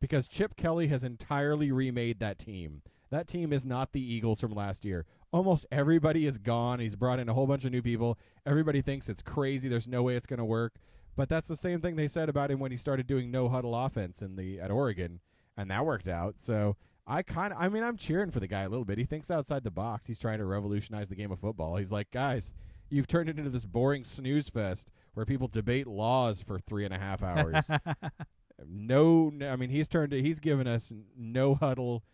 [0.00, 2.82] Because Chip Kelly has entirely remade that team.
[3.10, 5.04] That team is not the Eagles from last year.
[5.32, 6.80] Almost everybody is gone.
[6.80, 8.18] He's brought in a whole bunch of new people.
[8.46, 9.68] Everybody thinks it's crazy.
[9.68, 10.74] There's no way it's going to work.
[11.16, 13.74] But that's the same thing they said about him when he started doing no huddle
[13.74, 15.20] offense in the at Oregon,
[15.56, 16.38] and that worked out.
[16.38, 18.98] So I kind of, I mean, I'm cheering for the guy a little bit.
[18.98, 20.06] He thinks outside the box.
[20.06, 21.76] He's trying to revolutionize the game of football.
[21.76, 22.52] He's like, guys,
[22.88, 26.94] you've turned it into this boring snooze fest where people debate laws for three and
[26.94, 27.68] a half hours.
[28.66, 30.24] no, no, I mean, he's turned it.
[30.24, 32.04] He's given us no huddle,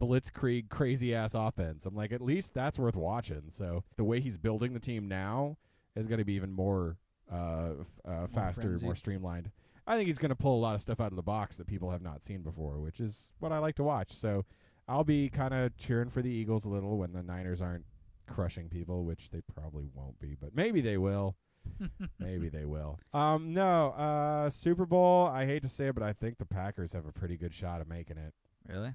[0.00, 1.84] blitzkrieg, crazy ass offense.
[1.84, 3.50] I'm like, at least that's worth watching.
[3.50, 5.56] So the way he's building the team now
[5.96, 6.96] is going to be even more
[7.32, 8.84] uh, f- uh, faster, frenzied.
[8.84, 9.50] more streamlined.
[9.86, 11.66] I think he's going to pull a lot of stuff out of the box that
[11.66, 14.12] people have not seen before, which is what I like to watch.
[14.14, 14.44] So
[14.86, 17.84] I'll be kind of cheering for the Eagles a little when the Niners aren't
[18.28, 21.36] crushing people, which they probably won't be, but maybe they will.
[22.18, 22.98] maybe they will.
[23.12, 25.26] Um, no, uh, Super Bowl.
[25.26, 27.80] I hate to say it, but I think the Packers have a pretty good shot
[27.80, 28.34] of making it.
[28.68, 28.92] Really?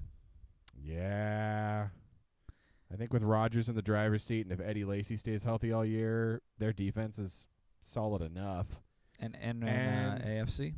[0.82, 1.88] Yeah.
[2.92, 5.84] I think with Rodgers in the driver's seat, and if Eddie Lacy stays healthy all
[5.84, 7.46] year, their defense is
[7.88, 8.66] solid enough.
[9.20, 10.74] And and, and, uh, AFC?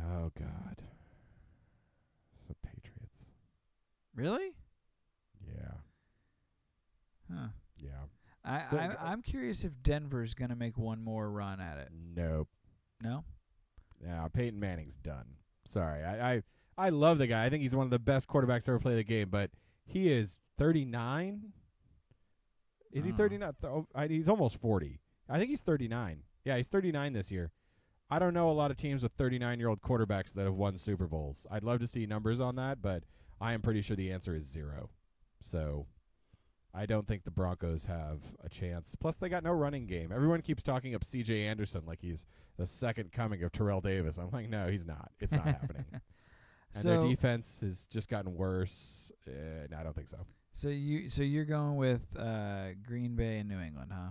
[0.00, 0.82] Oh God,
[2.48, 3.24] the Patriots.
[4.14, 4.54] Really?
[5.46, 5.74] Yeah,
[7.32, 7.48] Huh.
[7.78, 7.90] yeah.
[8.44, 11.88] I, But- I I'm curious if Denver's going to make one more run at it.
[11.92, 12.48] Nope.
[13.02, 13.24] No?
[14.02, 15.26] Yeah, Peyton Manning's done.
[15.66, 16.42] Sorry, I, I
[16.78, 17.44] I love the guy.
[17.44, 19.28] I think he's one of the best quarterbacks to ever play the game.
[19.30, 19.50] But
[19.84, 21.52] he is 39.
[22.92, 23.16] Is he Oh.
[23.16, 23.52] 39?
[23.60, 25.00] Th- oh, I, he's almost 40.
[25.28, 26.22] I think he's 39.
[26.44, 27.50] Yeah, he's 39 this year.
[28.08, 30.78] I don't know a lot of teams with 39 year old quarterbacks that have won
[30.78, 31.46] Super Bowls.
[31.50, 33.02] I'd love to see numbers on that, but
[33.40, 34.90] I am pretty sure the answer is zero.
[35.50, 35.86] So
[36.72, 38.94] I don't think the Broncos have a chance.
[38.98, 40.12] Plus, they got no running game.
[40.12, 41.46] Everyone keeps talking up C.J.
[41.46, 42.26] Anderson like he's
[42.58, 44.18] the second coming of Terrell Davis.
[44.18, 45.10] I'm like, no, he's not.
[45.18, 45.84] It's not happening.
[46.74, 49.10] And their defense has just gotten worse.
[49.26, 50.26] Uh, no, I don't think so.
[50.52, 54.10] So you so you're going with uh, Green Bay and New England, huh?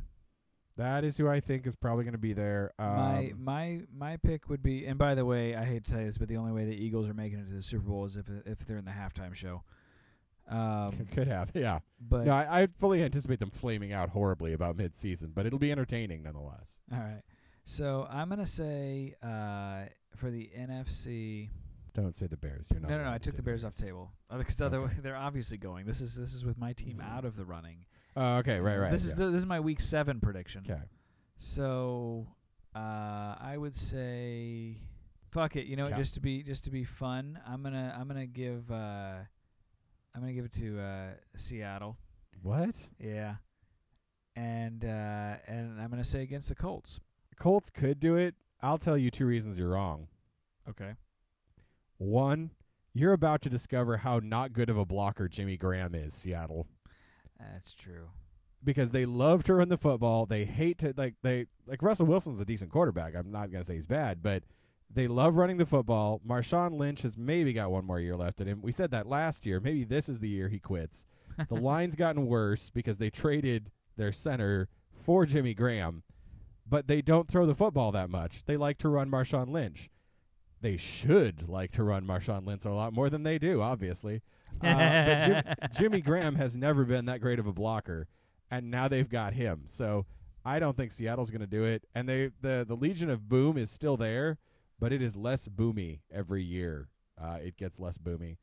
[0.77, 2.73] That is who I think is probably going to be there.
[2.77, 5.99] Um, my my my pick would be, and by the way, I hate to tell
[6.01, 8.05] you this, but the only way the Eagles are making it to the Super Bowl
[8.05, 9.63] is if if they're in the halftime show.
[10.49, 11.79] Um, could have, yeah.
[11.99, 15.71] but no, I, I fully anticipate them flaming out horribly about mid-season, but it'll be
[15.71, 16.77] entertaining nonetheless.
[16.91, 17.23] all right.
[17.63, 19.85] So I'm gonna say uh,
[20.15, 21.49] for the NFC.
[21.95, 22.67] Don't say the Bears.
[22.71, 22.89] You're not.
[22.91, 23.09] No, no, no.
[23.11, 24.65] I to took the Bears off table because Okay.
[24.65, 25.85] otherwise they're obviously going.
[25.85, 27.85] This is this is with my team out of the running.
[28.17, 28.91] Oh, okay, right, right.
[28.91, 30.63] This is the, this is my week seven prediction.
[30.69, 30.81] okay.
[31.37, 32.27] So
[32.75, 32.79] uh,
[33.39, 34.77] I would say,
[35.31, 35.65] fuck it.
[35.67, 38.69] You know, what, just to be just to be fun, I'm gonna I'm gonna give
[38.71, 39.15] uh,
[40.13, 41.07] I'm gonna give it to uh,
[41.37, 41.97] Seattle.
[42.41, 42.75] What?
[42.99, 43.35] Yeah,
[44.35, 46.99] and uh, and I'm gonna say against the Colts.
[47.39, 48.35] Colts could do it.
[48.61, 50.07] I'll tell you two reasons you're wrong.
[50.69, 50.93] Okay.
[52.05, 52.51] One,
[52.93, 56.67] you're about to discover how not good of a blocker Jimmy Graham is, Seattle.
[57.39, 58.09] That's true.
[58.63, 60.25] because they love to run the football.
[60.25, 63.13] They hate to like they like Russell Wilson's a decent quarterback.
[63.15, 64.43] I'm not gonna say he's bad, but
[64.89, 66.21] they love running the football.
[66.27, 68.61] Marshawn Lynch has maybe got one more year left in him.
[68.61, 69.59] We said that last year.
[69.59, 71.05] Maybe this is the year he quits.
[71.49, 74.69] the line's gotten worse because they traded their center
[75.03, 76.03] for Jimmy Graham,
[76.67, 78.45] but they don't throw the football that much.
[78.45, 79.89] They like to run Marshawn Lynch.
[80.65, 84.23] They should like to run Marshawn Lynch a lot more than they do, obviously.
[84.63, 85.43] Uh, but Jim,
[85.77, 88.07] Jimmy Graham has never been that great of a blocker,
[88.49, 89.65] and now they've got him.
[89.67, 90.07] So
[90.43, 91.83] I don't think Seattle's going to do it.
[91.93, 94.39] And they the the Legion of Boom is still there,
[94.79, 96.89] but it is less boomy every year.
[97.15, 98.37] Uh, it gets less boomy,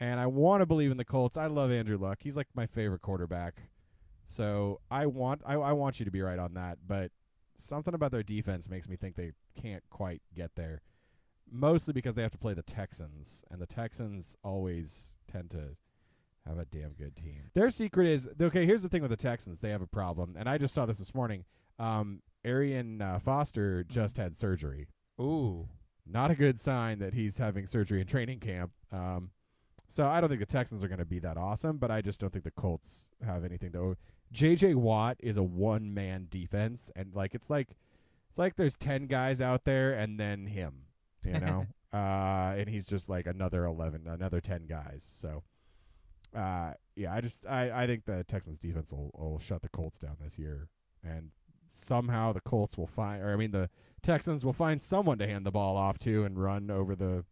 [0.00, 1.36] and I want to believe in the Colts.
[1.36, 2.20] I love Andrew Luck.
[2.22, 3.64] He's like my favorite quarterback.
[4.26, 7.10] So I want I, I want you to be right on that, but
[7.58, 10.80] something about their defense makes me think they can't quite get there.
[11.50, 15.76] Mostly because they have to play the Texans, and the Texans always tend to
[16.46, 17.50] have a damn good team.
[17.54, 18.66] Their secret is okay.
[18.66, 20.98] Here's the thing with the Texans: they have a problem, and I just saw this
[20.98, 21.44] this morning.
[21.78, 24.88] Um, Arian uh, Foster just had surgery.
[25.20, 25.68] Ooh.
[26.06, 28.72] Not a good sign that he's having surgery in training camp.
[28.90, 29.30] Um,
[29.88, 32.18] so I don't think the Texans are going to be that awesome, but I just
[32.18, 33.96] don't think the Colts have anything to.
[34.32, 34.74] J.J.
[34.74, 37.76] Watt is a one-man defense, and like it's like
[38.30, 40.86] it's like there's ten guys out there and then him,
[41.24, 45.04] you know, uh, and he's just like another eleven, another ten guys.
[45.20, 45.42] So,
[46.36, 49.98] uh, yeah, I just I I think the Texans defense will will shut the Colts
[49.98, 50.68] down this year,
[51.04, 51.30] and
[51.72, 53.70] somehow the Colts will find, or I mean the
[54.02, 57.24] Texans will find someone to hand the ball off to and run over the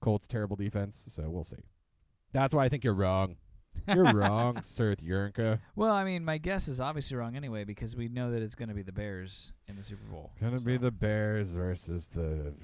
[0.00, 1.06] Colts' terrible defense.
[1.14, 1.64] So we'll see.
[2.32, 3.36] That's why I think you're wrong.
[3.88, 5.60] You're wrong, Sir Yurnka.
[5.74, 8.68] Well, I mean, my guess is obviously wrong anyway because we know that it's going
[8.68, 10.30] to be the Bears in the Super Bowl.
[10.40, 12.54] Gonna be the Bears versus the.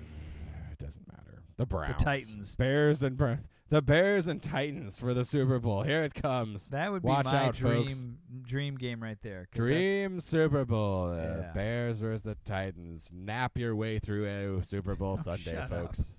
[0.82, 1.42] Doesn't matter.
[1.56, 1.98] The Browns.
[1.98, 2.56] the Titans.
[2.56, 3.18] Bears and
[3.68, 5.82] the Bears and Titans for the Super Bowl.
[5.82, 6.68] Here it comes.
[6.70, 8.04] That would be Watch my out, dream folks.
[8.42, 9.48] dream game right there.
[9.54, 11.12] Dream Super Bowl.
[11.12, 11.52] Uh, Yeah.
[11.54, 13.10] Bears versus the Titans.
[13.12, 14.26] Nap your way through
[14.60, 15.70] a Super Bowl Oh, Sunday, shut up.
[15.70, 16.16] folks.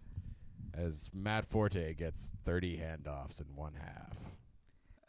[0.74, 4.18] As Matt Forte gets 30 handoffs in one half.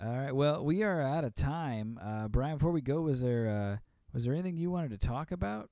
[0.03, 0.33] All right.
[0.35, 1.99] Well, we are out of time.
[2.03, 3.77] Uh, Brian, before we go, was there uh,
[4.13, 5.71] was there anything you wanted to talk about?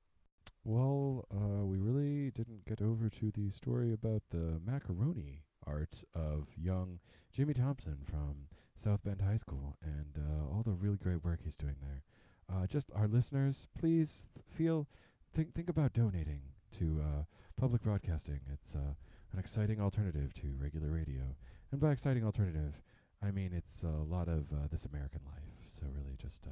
[0.65, 6.47] Well, uh, we really didn't get over to the story about the macaroni art of
[6.57, 7.01] young
[7.33, 11.57] Jimmy Thompson from South Bend High School and uh, all the really great work he's
[11.57, 12.03] doing there.
[12.49, 14.23] Uh, just our listeners, please
[14.57, 14.87] feel
[15.35, 16.43] think think about donating
[16.79, 17.23] to uh,
[17.59, 18.41] public broadcasting.
[18.53, 18.95] It's uh,
[19.33, 21.35] an exciting alternative to regular radio,
[21.73, 22.83] and by exciting alternative,
[23.23, 25.43] I mean it's a lot of uh, this American life.
[25.71, 26.47] So really, just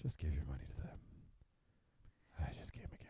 [0.00, 0.98] just give your money to them.
[2.40, 3.01] I just again.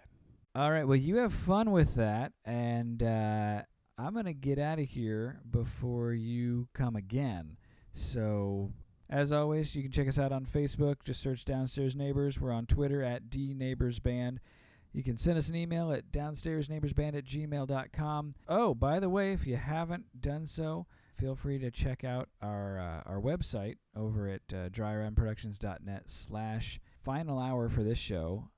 [0.55, 0.87] All right.
[0.87, 3.63] Well, you have fun with that, and uh,
[3.97, 7.57] I'm gonna get out of here before you come again.
[7.95, 8.71] So,
[9.09, 10.97] as always, you can check us out on Facebook.
[11.05, 12.39] Just search Downstairs Neighbors.
[12.39, 14.41] We're on Twitter at D Neighbors Band.
[14.93, 18.35] You can send us an email at downstairsneighborsband at gmail.com.
[18.47, 22.79] Oh, by the way, if you haven't done so, feel free to check out our
[22.79, 28.51] uh, our website over at uh, dryrunproductions.net slash final hour for this show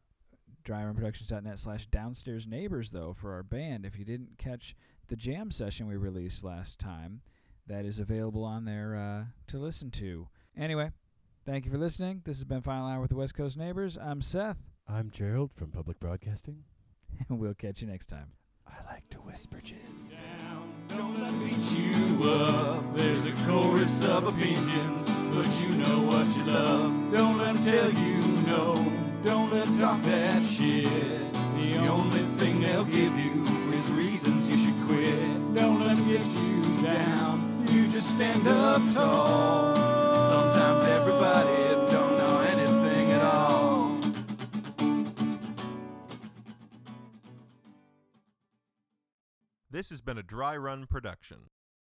[0.64, 4.74] dryrunproductions.net slash downstairs neighbors though for our band if you didn't catch
[5.08, 7.20] the jam session we released last time
[7.66, 10.90] that is available on there uh, to listen to anyway
[11.46, 12.22] Thank you for listening.
[12.24, 13.98] This has been Final Hour with the West Coast Neighbors.
[14.00, 14.56] I'm Seth,
[14.88, 16.64] I'm Gerald from Public Broadcasting.
[17.28, 18.28] and we'll catch you next time.
[18.66, 20.22] I like to whisper jizz.
[20.38, 20.72] down.
[20.88, 22.96] Don't let me beat you up.
[22.96, 25.02] There's a chorus of opinions,
[25.34, 27.12] but you know what you love.
[27.12, 28.16] Don't let 'em tell you
[28.46, 29.03] no.
[29.24, 30.84] Don't let talk that shit.
[31.56, 33.42] The only thing they'll give you
[33.72, 35.54] is reasons you should quit.
[35.54, 37.66] Don't let 'em get you down.
[37.70, 39.74] You just stand up tall.
[40.28, 44.00] Sometimes everybody don't know anything at all.
[49.70, 51.48] This has been a dry run production.